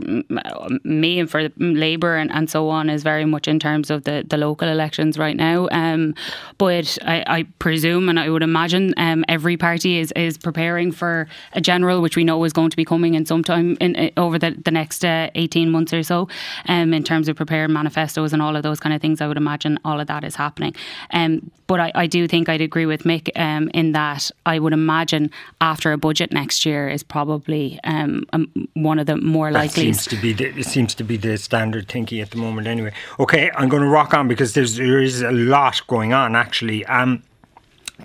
[0.84, 4.24] me and for Labour and, and so on is very much in terms of the,
[4.28, 5.68] the local elections right now.
[5.72, 6.14] Um,
[6.56, 11.26] but I, I, presume and I would imagine um, every party is is preparing for
[11.54, 14.52] a general, which we know is going to be coming in sometime in, over the
[14.68, 16.28] the next uh, 18 months or so
[16.66, 19.22] um, in terms of preparing manifestos and all of those kind of things.
[19.22, 20.74] I would imagine all of that is happening.
[21.10, 24.72] Um, but I, I, do think I'd agree with Mick um, in that I would
[24.74, 29.84] imagine after a budget next year is probably um, um, one of the more likely.
[29.84, 32.66] Seems to be the, it seems to be the standard thinking at the moment.
[32.66, 36.36] Anyway, okay, I'm going to rock on because there's there is a lot going on
[36.36, 36.84] actually.
[36.86, 37.22] Um,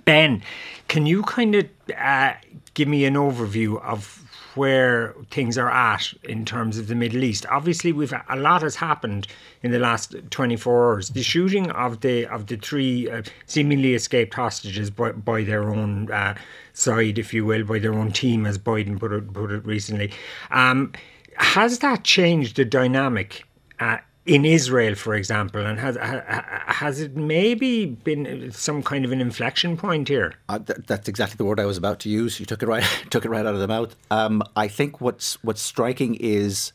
[0.06, 0.42] ben,
[0.88, 2.34] can you kind of uh,
[2.74, 4.23] give me an overview of
[4.56, 7.46] where things are at in terms of the Middle East.
[7.50, 9.28] Obviously, we've a lot has happened
[9.62, 11.10] in the last 24 hours.
[11.10, 16.12] The shooting of the of the three uh, seemingly escaped hostages by, by their own
[16.12, 16.36] uh,
[16.74, 20.12] side, if you will, by their own team, as Biden put it put it recently.
[20.52, 20.94] Um,
[21.38, 23.46] has that changed the dynamic?
[23.80, 29.20] Uh, in Israel, for example, and has has it maybe been some kind of an
[29.20, 30.34] inflection point here?
[30.48, 32.40] Uh, th- that's exactly the word I was about to use.
[32.40, 33.96] You took it right took it right out of the mouth.
[34.12, 36.72] Um, I think what's what's striking is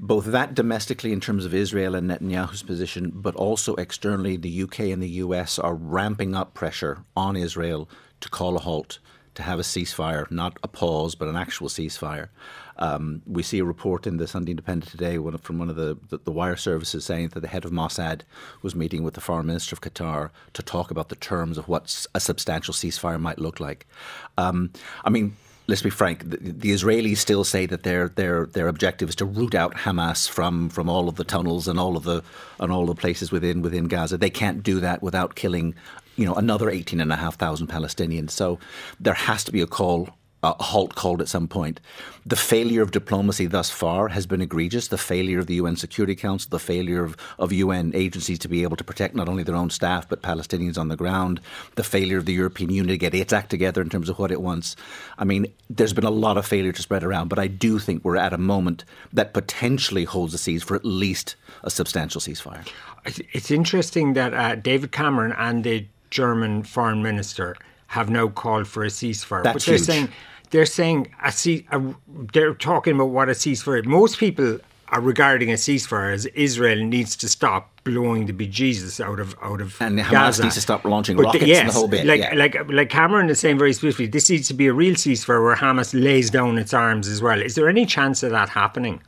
[0.00, 4.80] both that domestically in terms of Israel and Netanyahu's position, but also externally, the UK
[4.80, 7.88] and the US are ramping up pressure on Israel
[8.20, 8.98] to call a halt,
[9.34, 12.28] to have a ceasefire, not a pause, but an actual ceasefire.
[12.80, 15.98] Um, we see a report in the Sunday Independent today one, from one of the,
[16.08, 18.22] the, the, wire services saying that the head of Mossad
[18.62, 22.06] was meeting with the foreign minister of Qatar to talk about the terms of what
[22.14, 23.86] a substantial ceasefire might look like.
[24.38, 24.72] Um,
[25.04, 25.36] I mean,
[25.70, 29.24] let's be frank, the, the, Israelis still say that their their their objective is to
[29.24, 32.22] root out Hamas from from all of the tunnels and all of the
[32.58, 34.18] and all the places within within Gaza.
[34.18, 35.74] They can't do that without killing,
[36.16, 38.30] you know, another eighteen and a half thousand Palestinians.
[38.30, 38.58] So
[38.98, 40.08] there has to be a call
[40.42, 41.80] a halt called at some point.
[42.24, 44.88] The failure of diplomacy thus far has been egregious.
[44.88, 48.62] The failure of the UN Security Council, the failure of, of UN agencies to be
[48.62, 51.40] able to protect not only their own staff but Palestinians on the ground,
[51.74, 54.30] the failure of the European Union to get its act together in terms of what
[54.30, 54.76] it wants.
[55.18, 58.04] I mean, there's been a lot of failure to spread around, but I do think
[58.04, 62.66] we're at a moment that potentially holds the seas for at least a substantial ceasefire.
[63.04, 67.56] It's interesting that uh, David Cameron and the German foreign minister
[67.88, 69.42] have now called for a ceasefire.
[69.42, 70.10] That's but they're saying
[70.50, 71.82] they're saying a, ce- a,
[72.32, 73.84] they're talking about what a ceasefire.
[73.84, 79.20] Most people are regarding a ceasefire as Israel needs to stop blowing the bejesus out
[79.20, 80.42] of out of and Hamas Gaza.
[80.42, 82.04] needs to stop launching but rockets the, yes, and the whole bit.
[82.04, 82.34] Like yeah.
[82.34, 85.56] like like Cameron is saying very specifically, this needs to be a real ceasefire where
[85.56, 87.40] Hamas lays down its arms as well.
[87.40, 89.00] Is there any chance of that happening?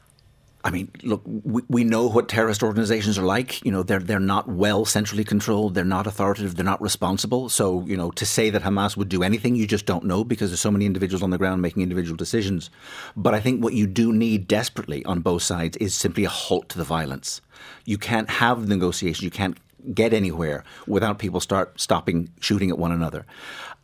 [0.64, 3.64] I mean, look, we, we know what terrorist organizations are like.
[3.64, 5.74] You know, they're they're not well centrally controlled.
[5.74, 6.54] They're not authoritative.
[6.54, 7.48] They're not responsible.
[7.48, 10.50] So, you know, to say that Hamas would do anything, you just don't know because
[10.50, 12.70] there's so many individuals on the ground making individual decisions.
[13.16, 16.68] But I think what you do need desperately on both sides is simply a halt
[16.70, 17.40] to the violence.
[17.84, 19.24] You can't have negotiation.
[19.24, 19.58] You can't
[19.94, 23.26] get anywhere without people start stopping shooting at one another.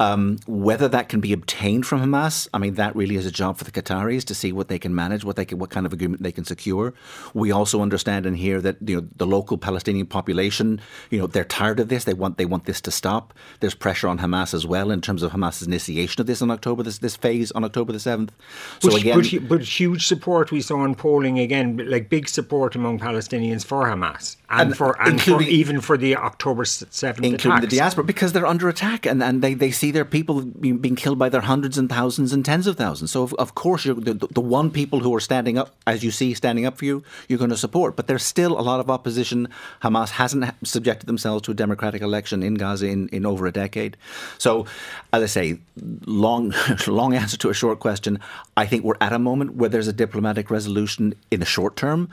[0.00, 3.58] Um, whether that can be obtained from Hamas, I mean, that really is a job
[3.58, 5.92] for the Qataris to see what they can manage, what they can, what kind of
[5.92, 6.94] agreement they can secure.
[7.34, 10.80] We also understand and hear that you know the local Palestinian population,
[11.10, 12.04] you know, they're tired of this.
[12.04, 13.34] They want they want this to stop.
[13.58, 16.84] There's pressure on Hamas as well in terms of Hamas's initiation of this on October
[16.84, 18.32] this this phase on October the seventh.
[18.80, 22.76] So but, again, but, but, huge support we saw in polling again, like big support
[22.76, 27.58] among Palestinians for Hamas and, and for and for, even for the October seventh, including
[27.58, 27.72] attacks.
[27.72, 30.96] the diaspora, because they're under attack and and they they see their people being, being
[30.96, 33.10] killed by their hundreds and thousands and tens of thousands.
[33.10, 36.32] So, of, of course, the, the one people who are standing up, as you see,
[36.34, 37.94] standing up for you, you're going to support.
[37.96, 39.48] But there's still a lot of opposition.
[39.82, 43.96] Hamas hasn't subjected themselves to a democratic election in Gaza in, in over a decade.
[44.38, 44.66] So,
[45.12, 45.58] as I say,
[46.06, 46.54] long,
[46.86, 48.18] long answer to a short question.
[48.56, 52.08] I think we're at a moment where there's a diplomatic resolution in the short term,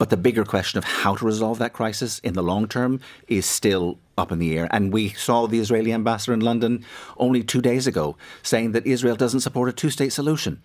[0.00, 3.44] but the bigger question of how to resolve that crisis in the long term is
[3.44, 4.66] still up in the air.
[4.70, 6.86] And we saw the Israeli ambassador in London
[7.18, 10.62] only two days ago saying that Israel doesn't support a two state solution.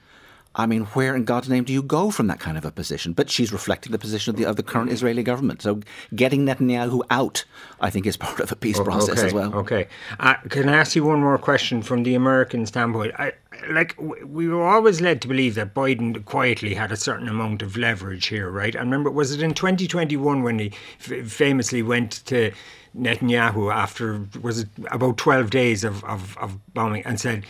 [0.55, 3.11] I mean, where in God's name do you go from that kind of a position?
[3.11, 5.61] But she's reflecting the position of the, of the current Israeli government.
[5.61, 5.81] So
[6.15, 7.43] getting Netanyahu out,
[7.81, 9.53] I think, is part of a peace process okay, as well.
[9.53, 9.89] Okay.
[10.17, 13.13] Uh, can I ask you one more question from the American standpoint?
[13.19, 13.33] I,
[13.70, 17.78] like, we were always led to believe that Biden quietly had a certain amount of
[17.78, 18.76] leverage here, right?
[18.76, 22.51] I remember, was it in 2021 when he f- famously went to
[22.97, 27.45] Netanyahu after, was it about 12 days of, of, of bombing and said,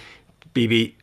[0.53, 0.95] Bibi,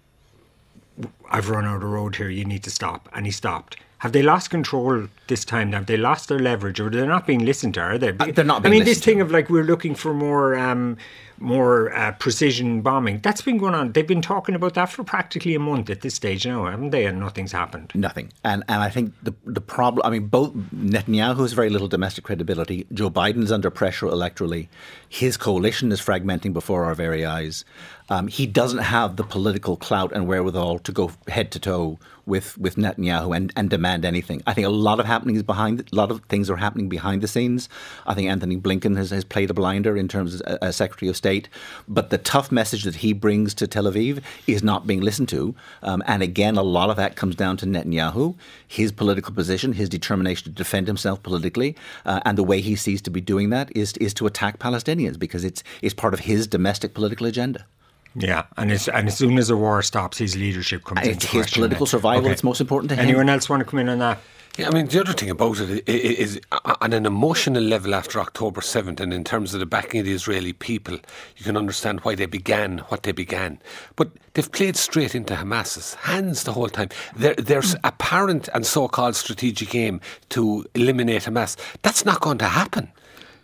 [1.31, 2.29] I've run out of road here.
[2.29, 3.09] You need to stop.
[3.13, 3.77] And he stopped.
[4.03, 5.71] Have they lost control this time?
[5.75, 7.81] Have they lost their leverage, or they're not being listened to?
[7.81, 8.09] Are they?
[8.09, 9.11] Uh, they're not I mean, this listened to.
[9.11, 10.59] thing of like we're looking for more.
[10.59, 10.97] Um,
[11.39, 13.19] more uh, precision bombing.
[13.21, 13.93] That's been going on.
[13.93, 17.05] They've been talking about that for practically a month at this stage now, haven't they?
[17.05, 17.91] And nothing's happened.
[17.97, 18.33] Nothing.
[18.45, 20.07] And and I think the the problem.
[20.07, 22.87] I mean, both Netanyahu has very little domestic credibility.
[22.93, 24.69] Joe Biden's under pressure electorally.
[25.09, 27.65] His coalition is fragmenting before our very eyes.
[28.09, 32.57] Um, he doesn't have the political clout and wherewithal to go head to toe with
[32.59, 34.43] with Netanyahu and, and demand anything.
[34.47, 35.81] I think a lot of happening is behind.
[35.81, 37.69] A lot of things are happening behind the scenes.
[38.07, 41.17] I think Antony Blinken has, has played a blinder in terms of as Secretary of
[41.17, 41.49] State.
[41.89, 45.55] But the tough message that he brings to Tel Aviv is not being listened to.
[45.83, 48.35] Um, and again, a lot of that comes down to Netanyahu,
[48.67, 53.03] his political position, his determination to defend himself politically, uh, and the way he sees
[53.03, 56.47] to be doing that is is to attack Palestinians because it's it's part of his
[56.47, 57.67] domestic political agenda.
[58.15, 61.27] Yeah, and as and as soon as the war stops, his leadership comes And into
[61.29, 61.91] his question political then.
[61.91, 63.07] survival that's most important to him.
[63.07, 64.19] Anyone else want to come in on that?
[64.59, 67.63] Yeah, I mean, the other thing about it i- i- is uh, on an emotional
[67.63, 70.99] level after October 7th, and in terms of the backing of the Israeli people,
[71.39, 73.59] you can understand why they began what they began.
[73.97, 76.91] But they've played straight into Hamas's hands the whole time.
[77.17, 81.57] There, there's apparent and so called strategic aim to eliminate Hamas.
[81.81, 82.93] That's not going to happen.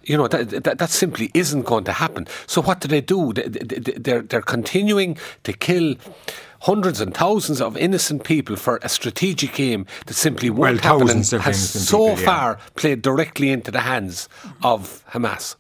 [0.08, 2.26] You know that, that that simply isn't going to happen.
[2.46, 3.32] So what do they do?
[3.32, 5.94] They, they, they're they're continuing to kill
[6.62, 11.10] hundreds and thousands of innocent people for a strategic aim that simply won't Well, happen
[11.16, 12.26] and has so people, yeah.
[12.26, 14.28] far played directly into the hands
[14.62, 15.54] of Hamas.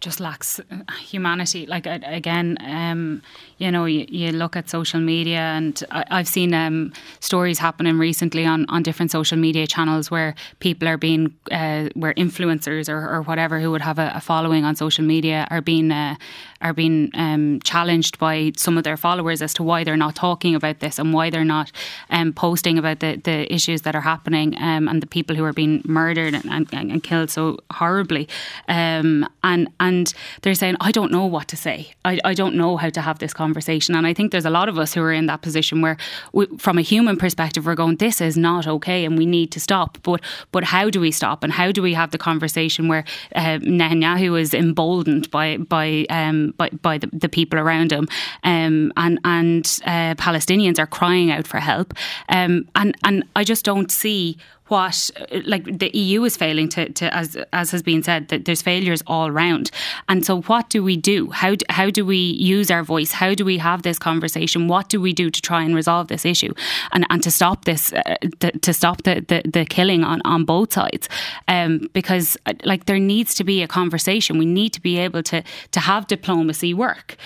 [0.00, 1.66] Just lacks uh, humanity.
[1.66, 3.22] Like again, um,
[3.58, 7.98] you know, you, you look at social media, and I, I've seen um, stories happening
[7.98, 13.08] recently on, on different social media channels where people are being, uh, where influencers or,
[13.08, 16.14] or whatever who would have a, a following on social media are being uh,
[16.62, 20.54] are being um, challenged by some of their followers as to why they're not talking
[20.54, 21.72] about this and why they're not
[22.10, 25.54] um, posting about the, the issues that are happening um, and the people who are
[25.54, 28.28] being murdered and, and, and killed so horribly.
[28.68, 31.78] Um, and and they're saying, I don't know what to say.
[32.04, 33.94] I, I don't know how to have this conversation.
[33.96, 35.96] And I think there's a lot of us who are in that position where,
[36.32, 39.60] we, from a human perspective, we're going, this is not okay and we need to
[39.60, 39.98] stop.
[40.02, 40.20] But
[40.52, 41.42] but how do we stop?
[41.44, 46.54] And how do we have the conversation where uh, Netanyahu is emboldened by by um,
[46.56, 48.06] by, by the, the people around him,
[48.44, 51.94] um, and and uh, Palestinians are crying out for help,
[52.28, 54.36] um, and and I just don't see
[54.70, 55.10] what
[55.44, 59.02] like the EU is failing to, to as as has been said that there's failures
[59.06, 59.70] all round.
[60.08, 61.30] And so what do we do?
[61.30, 63.12] How do, how do we use our voice?
[63.12, 64.68] How do we have this conversation?
[64.68, 66.54] What do we do to try and resolve this issue?
[66.92, 70.44] And and to stop this uh, to, to stop the, the the killing on on
[70.44, 71.08] both sides.
[71.48, 74.38] Um because uh, like there needs to be a conversation.
[74.38, 75.42] We need to be able to
[75.72, 77.16] to have diplomacy work.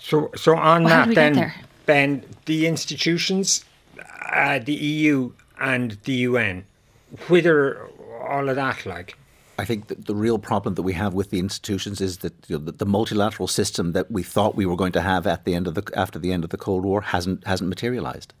[0.00, 1.52] So, so on that then.
[1.86, 3.64] Ben, the institutions,
[4.30, 6.64] uh, the EU and the UN,
[7.28, 7.88] whither
[8.28, 9.16] all of that like?
[9.58, 12.56] I think that the real problem that we have with the institutions is that you
[12.56, 15.54] know, the, the multilateral system that we thought we were going to have at the
[15.54, 18.32] end of the after the end of the Cold War hasn't hasn't materialized.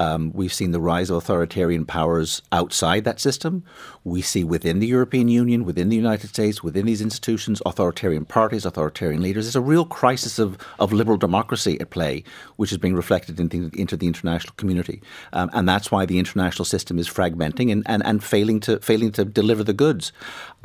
[0.00, 3.64] Um, we've seen the rise of authoritarian powers outside that system.
[4.02, 8.66] We see within the European Union, within the United States, within these institutions, authoritarian parties,
[8.66, 9.44] authoritarian leaders.
[9.46, 12.24] There's a real crisis of, of liberal democracy at play,
[12.56, 15.00] which is being reflected in the, into the international community.
[15.32, 19.12] Um, and that's why the international system is fragmenting and, and, and failing, to, failing
[19.12, 20.12] to deliver the goods.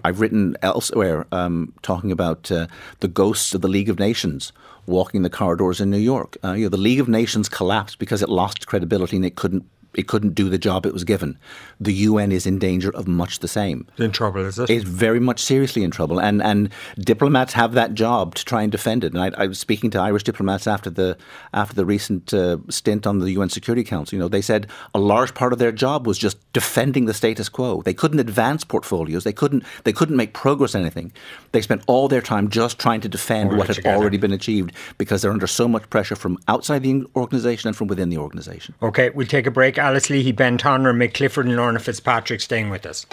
[0.04, 2.68] I've written elsewhere um, talking about uh,
[3.00, 4.52] the ghosts of the League of Nations
[4.90, 6.38] walking the corridors in New York.
[6.44, 9.66] Uh, you know, the League of Nations collapsed because it lost credibility and it couldn't
[9.96, 11.38] it couldn't do the job it was given.
[11.80, 13.88] The UN is in danger of much the same.
[13.98, 14.70] In trouble, is it?
[14.70, 14.74] it?
[14.74, 16.70] Is very much seriously in trouble, and and
[17.00, 19.14] diplomats have that job to try and defend it.
[19.14, 21.18] And I, I was speaking to Irish diplomats after the
[21.54, 24.16] after the recent uh, stint on the UN Security Council.
[24.16, 27.50] You know, they said a large part of their job was just defending the status
[27.50, 27.82] quo.
[27.82, 29.24] They couldn't advance portfolios.
[29.24, 31.12] They couldn't they couldn't make progress on anything.
[31.52, 33.98] They spent all their time just trying to defend what had together.
[33.98, 37.88] already been achieved because they're under so much pressure from outside the organisation and from
[37.88, 38.76] within the organisation.
[38.84, 39.79] Okay, we'll take a break.
[39.80, 43.06] Alice Leahy, Ben Tonra, Mick Clifford, and Lorna Fitzpatrick staying with us.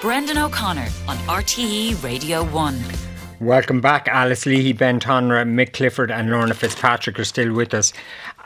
[0.00, 2.78] Brendan O'Connor on RTE Radio 1.
[3.40, 4.06] Welcome back.
[4.08, 7.92] Alice Leahy, Ben Tonra, Mick Clifford, and Lorna Fitzpatrick are still with us.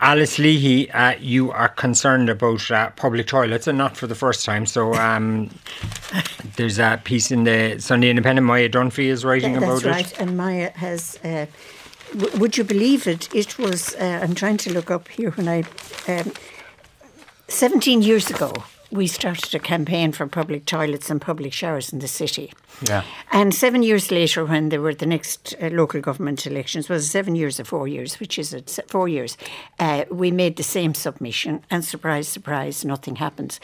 [0.01, 4.45] Alice Leahy, uh, you are concerned about uh, public toilets, and not for the first
[4.47, 4.65] time.
[4.65, 5.51] So um,
[6.57, 8.47] there's a piece in the Sunday Independent.
[8.47, 10.11] Maya Dunphy is writing That's about right.
[10.11, 10.21] it.
[10.21, 11.19] And Maya has.
[11.23, 11.47] Uh,
[12.17, 13.33] w- would you believe it?
[13.35, 13.95] It was.
[13.97, 15.65] Uh, I'm trying to look up here when I.
[16.09, 16.33] Um,
[17.49, 18.53] 17 years ago,
[18.91, 22.53] we started a campaign for public toilets and public showers in the city.
[22.83, 23.05] Yeah.
[23.33, 27.09] And seven years later, when there were the next uh, local government elections, was it
[27.09, 29.37] seven years or four years, which is it, four years,
[29.79, 33.61] uh, we made the same submission, and surprise, surprise, nothing happens.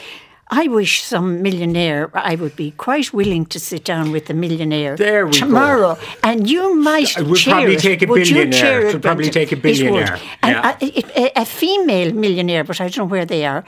[0.50, 4.94] I wish some millionaire, I would be quite willing to sit down with a millionaire
[4.96, 5.38] There we go.
[5.38, 5.96] tomorrow.
[6.22, 8.86] And you might would chair probably take a Would billionaire.
[8.86, 9.62] it, Could probably take a would.
[9.62, 10.18] billionaire.
[10.42, 13.64] And a, a, uh, a female millionaire, but I don't know where they are,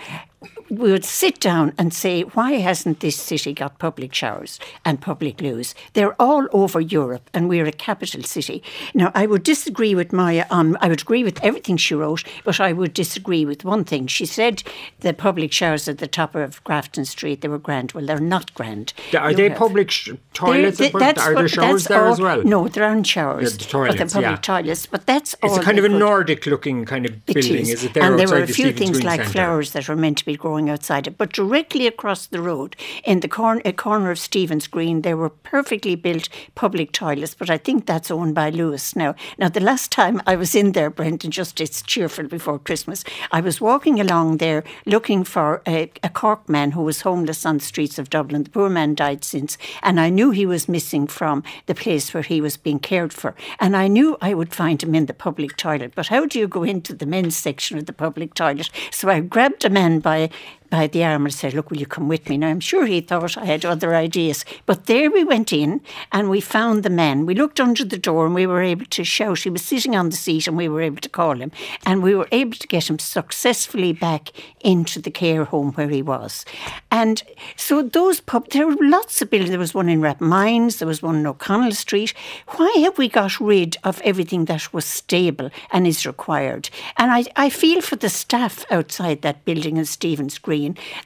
[0.68, 5.40] we would sit down and say, why hasn't this city got public showers and public
[5.40, 5.74] loos?
[5.94, 8.62] They're all over Europe and we're a capital city.
[8.94, 12.60] Now, I would disagree with Maya on, I would agree with everything she wrote, but
[12.60, 14.06] I would disagree with one thing.
[14.08, 14.62] She said
[15.00, 17.92] the public showers at the top of Grafton Street, they were grand.
[17.92, 18.92] Well, they're not grand.
[19.18, 20.78] Are You they have- public sh- toilets?
[20.78, 22.42] They're- that's are there showers there all- as well?
[22.44, 23.52] No, there aren't showers.
[23.52, 24.54] The but toilets, they're public yeah.
[24.62, 24.86] toilets.
[24.86, 27.70] But that's It's kind of a Nordic looking kind of building, is.
[27.70, 29.32] is it there and there were a few things like Centre?
[29.32, 31.16] flowers that were meant to be growing outside it.
[31.16, 35.30] But directly across the road, in the corner, a corner of Stephen's Green, there were
[35.30, 37.34] perfectly built public toilets.
[37.34, 39.14] But I think that's owned by Luas now.
[39.38, 43.40] Now, the last time I was in there, Brendan, just it's cheerful before Christmas, I
[43.40, 47.64] was walking along there looking for a, a Cork man who was homeless on the
[47.64, 48.42] streets of Dublin.
[48.42, 52.22] The poor man died since, and I knew he was missing from the place where
[52.22, 53.34] he was being cared for.
[53.60, 55.92] And I knew I would find him in the public toilet.
[55.94, 58.70] But how do you go into the men's section of the public toilet?
[58.90, 60.30] So I grabbed a man by by
[60.70, 62.38] the arm and said, Look, will you come with me?
[62.38, 64.44] Now, I'm sure he thought I had other ideas.
[64.66, 65.80] But there we went in
[66.12, 67.26] and we found the man.
[67.26, 69.40] We looked under the door and we were able to shout.
[69.40, 71.52] He was sitting on the seat and we were able to call him.
[71.84, 76.02] And we were able to get him successfully back into the care home where he
[76.02, 76.44] was.
[76.90, 77.22] And
[77.56, 79.50] so those pub, there were lots of buildings.
[79.50, 82.12] There was one in Rathmines, there was one in O'Connell Street.
[82.56, 86.70] Why have we got rid of everything that was stable and is required?
[86.96, 90.55] And I, I feel for the staff outside that building in Stephen's Green.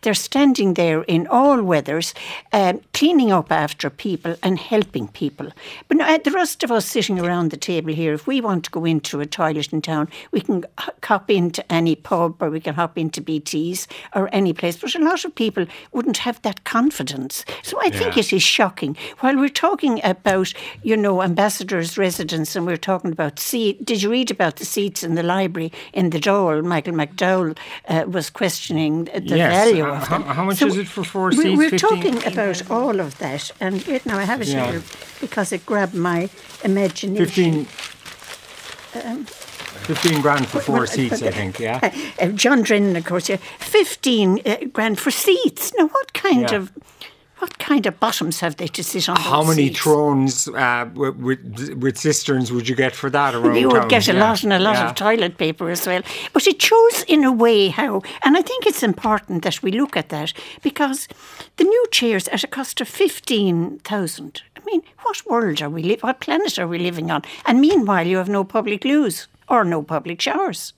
[0.03, 2.15] They're standing there in all weathers,
[2.53, 5.49] um, cleaning up after people and helping people.
[5.89, 8.65] But now, uh, the rest of us sitting around the table here, if we want
[8.65, 10.65] to go into a toilet in town, we can
[11.03, 14.77] hop into any pub or we can hop into BT's or any place.
[14.77, 17.45] But a lot of people wouldn't have that confidence.
[17.63, 18.97] So I think it is shocking.
[19.21, 24.11] While we're talking about, you know, ambassadors' residence and we're talking about seat, did you
[24.11, 26.65] read about the seats in the library in the Dáil?
[26.65, 27.57] Michael McDowell
[27.89, 29.40] uh, was questioning the.
[29.49, 30.29] Value Uh, of how- them.
[30.37, 31.57] how much is it for four seats?
[31.59, 31.79] We're 15?
[31.89, 33.51] talking about all of that.
[33.61, 34.71] And wait, now I have it Yeah.
[34.71, 34.83] here
[35.21, 36.29] because it grabbed my
[36.65, 37.17] imagination.
[37.27, 37.67] 15,
[38.93, 41.81] 15 grand for four Well, seats, but- I think, yeah.
[41.83, 41.91] Uh,
[42.25, 45.73] uh, John Drennan, of course, yeah, fifteen uh, grand for seats.
[45.79, 46.57] Now, what kind Yeah.
[46.57, 46.71] of
[47.41, 49.17] what kind of bottoms have they to sit on?
[49.17, 49.81] How many seats?
[49.81, 53.89] thrones uh, with, with, with cisterns would you get for that around You would town?
[53.89, 54.89] get a Yeah, lot and a lot yeah.
[54.91, 56.03] of toilet paper as well.
[56.33, 59.97] But it shows in a way how, and I think it's important that we look
[59.97, 60.33] at that
[60.63, 61.09] because
[61.57, 64.43] the new chairs at a cost of 15,000.
[64.57, 67.23] I mean, what world are we living, what planet are we living on?
[67.47, 70.73] And meanwhile, you have no public loos or no public showers.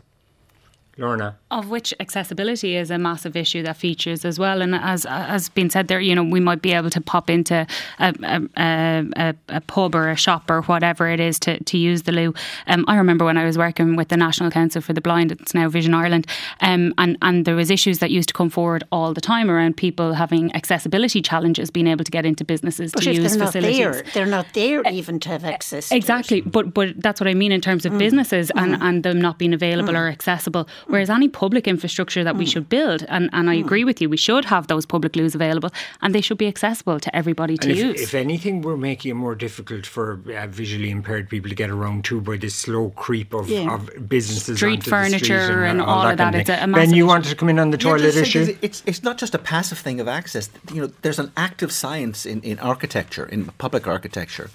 [0.96, 1.38] Lorna.
[1.52, 4.62] Of which accessibility is a massive issue that features as well.
[4.62, 7.66] And as has been said there, you know, we might be able to pop into
[7.98, 8.14] a,
[8.56, 12.12] a, a, a pub or a shop or whatever it is to, to use the
[12.12, 12.34] loo.
[12.66, 15.54] Um, I remember when I was working with the National Council for the Blind, it's
[15.54, 16.26] now Vision Ireland,
[16.60, 19.76] um, and, and there was issues that used to come forward all the time around
[19.76, 23.46] people having accessibility challenges, being able to get into businesses But to use they're not
[23.52, 23.78] facilities.
[23.78, 25.92] there, they're not there even to have access.
[25.92, 29.38] Exactly, but but that's what I mean in terms of businesses and, and them not
[29.38, 30.66] being available or accessible.
[30.86, 34.16] Whereas any public infrastructure that we should build, and, and I agree with you, we
[34.28, 35.70] should have those public loos available
[36.00, 38.00] and they should be accessible to everybody to if, use.
[38.00, 42.04] if anything, we're making it more difficult for uh, visually impaired people to get around
[42.08, 43.74] too by this slow creep of, Yeah.
[43.74, 43.80] of
[44.16, 46.34] businesses, Street onto the street furniture and uh, all of kind that.
[46.42, 47.12] It's a- a massive Ben, you issue.
[47.12, 48.56] wanted to come in on the Yeah, toilet just issue.
[48.66, 50.44] It's, it's not just a passive thing of access.
[50.74, 54.48] You know, there's an active science in, in architecture, in public architecture,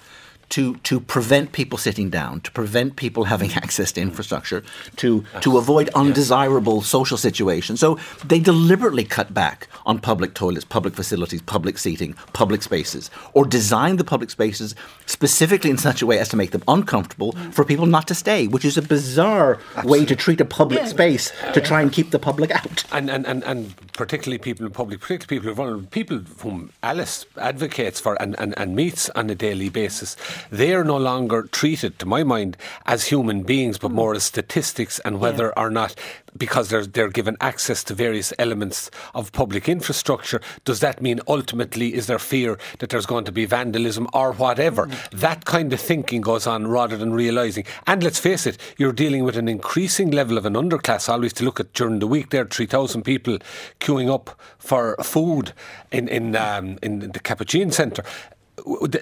[0.50, 4.64] to to prevent people sitting down, to prevent people having access to infrastructure,
[4.98, 7.80] to to avoid undesirable social situations.
[7.80, 13.45] So they deliberately cut back on public toilets, public facilities, public seating, public spaces, or
[13.45, 14.76] design the public spaces
[15.06, 17.54] specifically in such a way as to make them uncomfortable mm.
[17.54, 21.32] for people not to stay, which is a bizarre way to treat a public space
[21.54, 22.84] to try and keep the public out.
[22.91, 26.72] And, and, and, and particularly people in public, particularly people who are vulnerable, people whom
[26.84, 30.16] Alice advocates for and, and, and meets on a daily basis,
[30.50, 35.00] they are no longer treated, to my mind, as human beings, but more as statistics
[35.00, 35.96] and whether or not,
[36.38, 41.94] because they're, they're given access to various elements of public infrastructure, does that mean ultimately
[41.94, 44.90] is there fear that there's going to be vandalism or whatever?
[45.12, 47.66] That kind of thinking goes on rather than realising.
[47.86, 51.10] And let's face it, you're dealing with an increasing level of an underclass.
[51.10, 53.40] I always to look at during the week there, are 3,000 people
[53.80, 55.54] queuing up for food
[55.92, 58.04] in, in, um, in the Capuchin Centre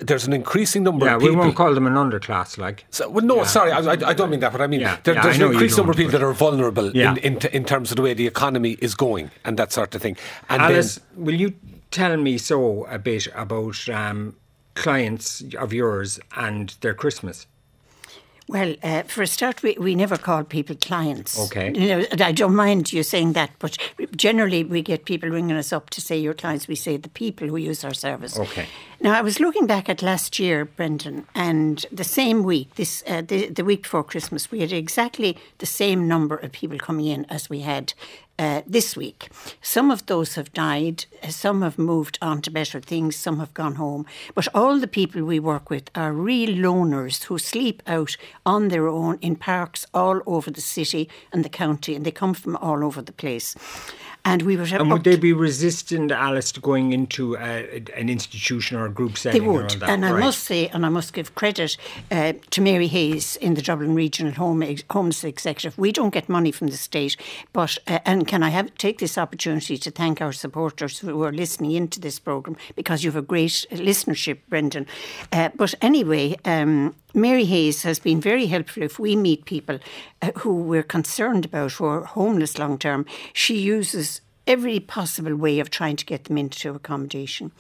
[0.02, 1.44] there's an increasing number Yeah, of we people.
[1.44, 2.86] won't call them an underclass, like.
[2.90, 5.22] So, well, no, sorry, I, I, don't mean that, but I mean Yeah, there, yeah,
[5.24, 7.12] there's I an increased number of people that are vulnerable Yeah.
[7.12, 10.02] in, in, in terms of the way the economy is going and that sort of
[10.02, 10.18] thing.
[10.50, 11.54] And Alice, then, will you
[11.92, 14.36] tell me so a bit about um,
[14.74, 17.48] clients of yours and their Christmas?
[18.48, 21.40] Well, uh, for a start, we, we never call people clients.
[21.46, 21.74] Okay.
[21.74, 23.76] You know, and I don't mind you saying that, but
[24.16, 26.68] generally we get people ringing us up to say your clients.
[26.68, 28.38] We say the people who use our service.
[28.38, 28.68] Okay.
[29.02, 33.22] Now, I was looking back at last year, Brendan, and the same week, this uh,
[33.22, 37.26] the, the week before Christmas, we had exactly the same number of people coming in
[37.26, 37.94] as we had
[38.38, 39.30] uh, this week.
[39.62, 43.76] Some of those have died, some have moved on to better things, some have gone
[43.76, 44.06] home.
[44.34, 48.88] But all the people we work with are real loners who sleep out on their
[48.88, 52.84] own in parks all over the city and the county, and they come from all
[52.84, 53.56] over the place.
[54.28, 58.76] And we were And would they be resistant, Alice, to going into a, an institution
[58.76, 59.44] or a group setting?
[59.44, 59.90] or all would, that?
[59.90, 61.78] and I must say, and I must give credit
[62.12, 65.78] uh, to Mary Hayes in the Dublin Regional Home Homeless Executive.
[65.78, 67.16] We don't get money from the state,
[67.54, 71.32] but uh, and can I have take this opportunity to thank our supporters who are
[71.32, 74.88] listening into this program because you have a great listenership, Brendan.
[75.32, 76.36] Uh, but anyway.
[76.46, 79.80] Um, Mary Hayes has been very helpful if we meet people
[80.22, 83.06] uh, who we're concerned about who are homeless long term.
[83.32, 87.54] She uses every possible way of trying to get them into accommodation.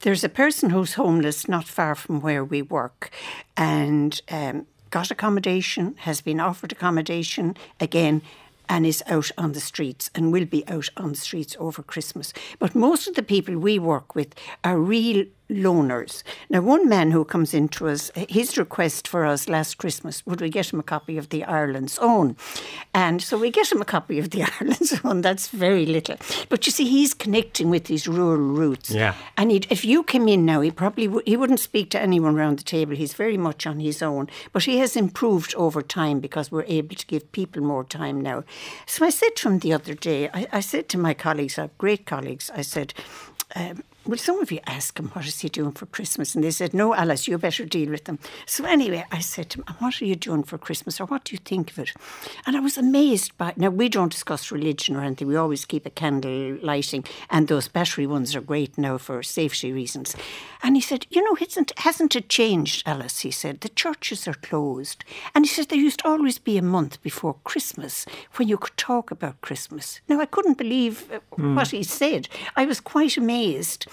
[0.00, 3.10] There's a person who's homeless not far from where we work
[3.56, 8.22] and um, got accommodation, has been offered accommodation again,
[8.68, 12.32] and is out on the streets and will be out on the streets over Christmas.
[12.58, 14.34] But most of the people we work with
[14.64, 16.22] are real loners.
[16.50, 20.50] Now, one man who comes into us, his request for us last Christmas, would we
[20.50, 22.36] get him a copy of the Ireland's Own?
[22.92, 25.20] And so we get him a copy of the Ireland's Own.
[25.20, 26.16] That's very little.
[26.48, 28.90] But you see, he's connecting with these rural roots.
[28.90, 29.14] Yeah.
[29.36, 32.36] And he'd, if you came in now, he probably w- he wouldn't speak to anyone
[32.36, 32.96] around the table.
[32.96, 34.28] He's very much on his own.
[34.52, 38.44] But he has improved over time because we're able to give people more time now.
[38.86, 41.70] So I said to him the other day, I, I said to my colleagues, our
[41.78, 42.94] great colleagues, I said,
[43.54, 46.34] um, will some of you ask him what is he doing for Christmas?
[46.34, 48.18] And they said, no, Alice, you better deal with them.
[48.46, 51.34] So anyway, I said to him, what are you doing for Christmas or what do
[51.34, 51.92] you think of it?
[52.46, 55.28] And I was amazed by, now we don't discuss religion or anything.
[55.28, 59.72] We always keep a candle lighting and those battery ones are great now for safety
[59.72, 60.16] reasons.
[60.62, 63.20] And he said, you know, isn't, hasn't it changed, Alice?
[63.20, 65.04] He said, the churches are closed.
[65.34, 68.76] And he said, there used to always be a month before Christmas when you could
[68.76, 70.00] talk about Christmas.
[70.08, 72.28] Now, I couldn't believe uh, what he said.
[72.56, 73.86] I was quite amazed.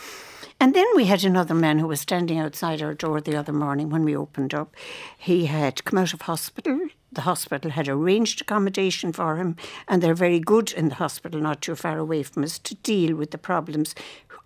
[0.60, 3.89] And then we had another man who was standing outside our door the other morning
[3.89, 4.74] when we opened up.
[5.18, 6.88] He had come out of hospital.
[7.12, 11.62] The hospital had arranged accommodation for him, and they're very good in the hospital, not
[11.62, 13.93] too far away from us, to deal with the problems.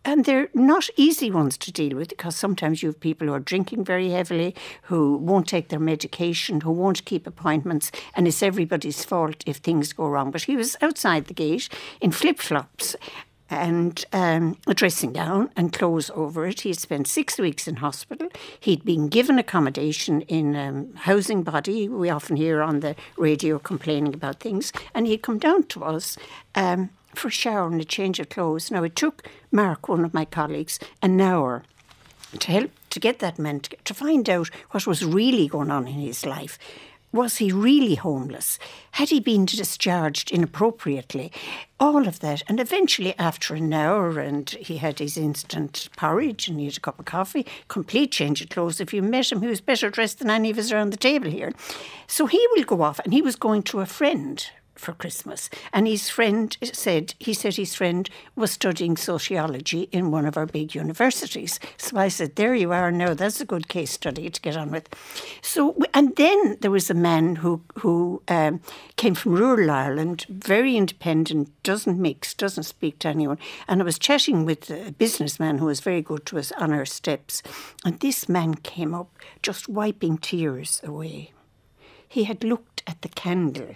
[0.04, 3.40] And they're not easy ones to deal with because sometimes you have people who are
[3.40, 9.06] drinking very heavily, who won't take their medication, who won't keep appointments, and it's everybody's
[9.06, 10.32] fault if things go wrong.
[10.32, 11.70] But he was outside the gate
[12.02, 12.96] in flip flops
[13.50, 16.62] and um, a dressing gown and clothes over it.
[16.62, 18.28] He'd spent six weeks in hospital.
[18.60, 21.88] He'd been given accommodation in um, housing body.
[21.88, 24.74] We often hear on the radio complaining about things.
[24.94, 26.18] And he'd come down to us
[26.56, 28.70] um, for a shower and a change of clothes.
[28.72, 31.64] Now, it took Mark, one of my colleagues, an hour
[32.40, 35.88] to help to get that man to, to find out what was really going on
[35.88, 36.58] in his life.
[37.18, 38.60] Was he really homeless?
[38.92, 41.32] Had he been discharged inappropriately?
[41.80, 42.44] All of that.
[42.48, 46.80] And eventually, after an hour, and he had his instant porridge and he had a
[46.80, 48.80] cup of coffee, complete change of clothes.
[48.80, 51.32] If you met him, he was better dressed than any of us around the table
[51.32, 51.54] here.
[52.06, 54.48] So he will go off, and he was going to a friend
[54.78, 55.50] for Christmas.
[55.74, 60.46] And his friend said, he said his friend was studying sociology in one of our
[60.46, 61.60] big universities.
[61.78, 64.72] So I said, there you are now, that's a good case study to get on
[64.72, 64.90] with.
[65.42, 68.62] So, and then there was a man who, who um,
[68.96, 73.40] came from rural Ireland, very independent, doesn't mix, doesn't speak to anyone.
[73.68, 76.86] And I was chatting with a businessman who was very good to us on our
[76.86, 77.44] steps.
[77.86, 79.10] And this man came up
[79.42, 81.32] just wiping tears away
[82.08, 83.76] he had looked at the candle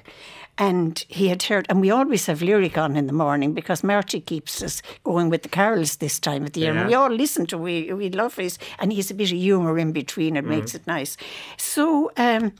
[0.58, 4.20] and he had heard, and we always have Lyric on in the morning because Marty
[4.20, 6.74] keeps us going with the carols this time of the year.
[6.74, 6.82] Yeah.
[6.82, 9.80] And we all listen to, we, we love his, and he's a bit of humour
[9.80, 11.18] in between, it makes it nice.
[11.58, 12.54] So, um,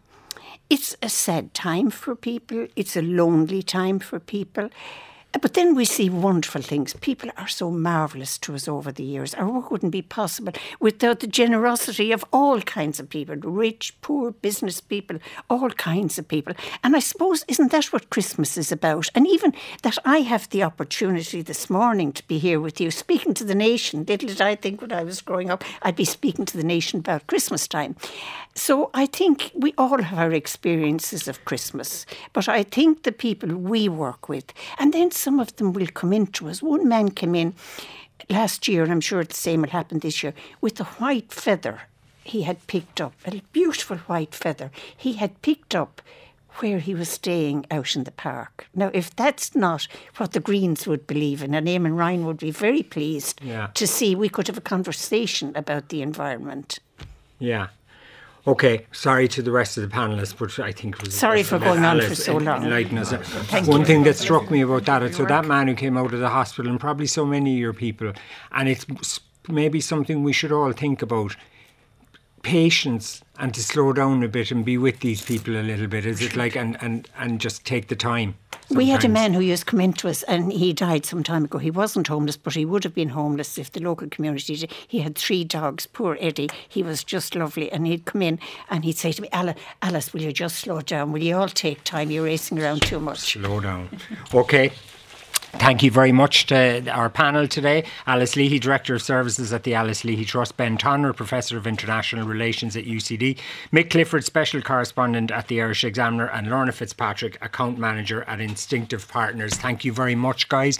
[0.70, 4.70] it's a sad time for people, it's a lonely time for people.
[5.34, 6.94] Uh, but then we see wonderful things.
[7.02, 9.34] People are so marvellous to us over the years.
[9.36, 14.32] Our work wouldn't be possible without the generosity of all kinds of people rich, poor,
[14.32, 15.20] business people,
[15.50, 16.54] all kinds of people.
[16.84, 19.10] And I suppose, isn't that what Christmas is about?
[19.16, 19.54] And even
[19.84, 23.56] that I have the opportunity this morning to be here with you, speaking to the
[23.56, 24.06] nation.
[24.06, 27.00] Little did I think when I was growing up, I'd be speaking to the nation
[27.00, 27.96] about Christmas time.
[28.56, 32.06] So I think we all have our experiences of Christmas.
[32.34, 36.14] But I think the people we work with, and then some of them will come
[36.14, 36.62] into us.
[36.62, 37.54] One man came in
[38.30, 41.82] last year, and I'm sure the same will happen this year, with a white feather
[42.24, 46.02] he had picked up, a beautiful white feather he had picked up
[46.56, 48.68] where he was staying out in the park.
[48.76, 49.88] Now, if that's not
[50.18, 53.68] what the Greens would believe in, and Eamon Ryan would be very pleased Yeah.
[53.74, 56.80] to see we could have a conversation about the environment.
[57.40, 57.68] Yeah.
[58.48, 61.60] Okay, sorry to the rest of the panelists, but I think it was Sorry for
[61.60, 62.64] going on for so long.
[62.64, 63.12] enlighten us.
[63.12, 63.86] Thank One you.
[63.86, 66.72] thing that struck me about that, so that man who came out of the hospital,
[66.72, 68.14] and probably so many of your people,
[68.52, 68.86] and it's
[69.48, 71.36] maybe something we should all think about.
[72.42, 76.06] Patience and to slow down a bit and be with these people a little bit.
[76.06, 78.36] Is it like and and and just take the time?
[78.70, 81.44] We had a man who used to come into us and he died some time
[81.44, 81.58] ago.
[81.58, 84.72] He wasn't homeless, but he would have been homeless if the local community did.
[84.88, 86.50] He had three dogs, poor Eddie.
[86.70, 87.70] He was just lovely.
[87.70, 88.40] And he'd come in
[88.70, 91.12] and he'd say to me, Alice, Alice will you just slow down?
[91.12, 92.12] Will you all take time?
[92.12, 93.20] You're racing around too much.
[93.20, 93.90] Slow down.
[94.34, 94.72] Okay.
[95.54, 97.84] Thank you very much to our panel today.
[98.08, 102.26] Alice Leahy, Director of Services at the Alice Leahy Trust, Ben Tonra, Professor of International
[102.26, 103.38] Relations at UCD,
[103.72, 109.08] Mick Clifford, Special Correspondent at the Irish Examiner, and Lorna Fitzpatrick, Account Manager at Instinctif
[109.10, 109.54] Partners.
[109.54, 110.80] Thank you very much, guys.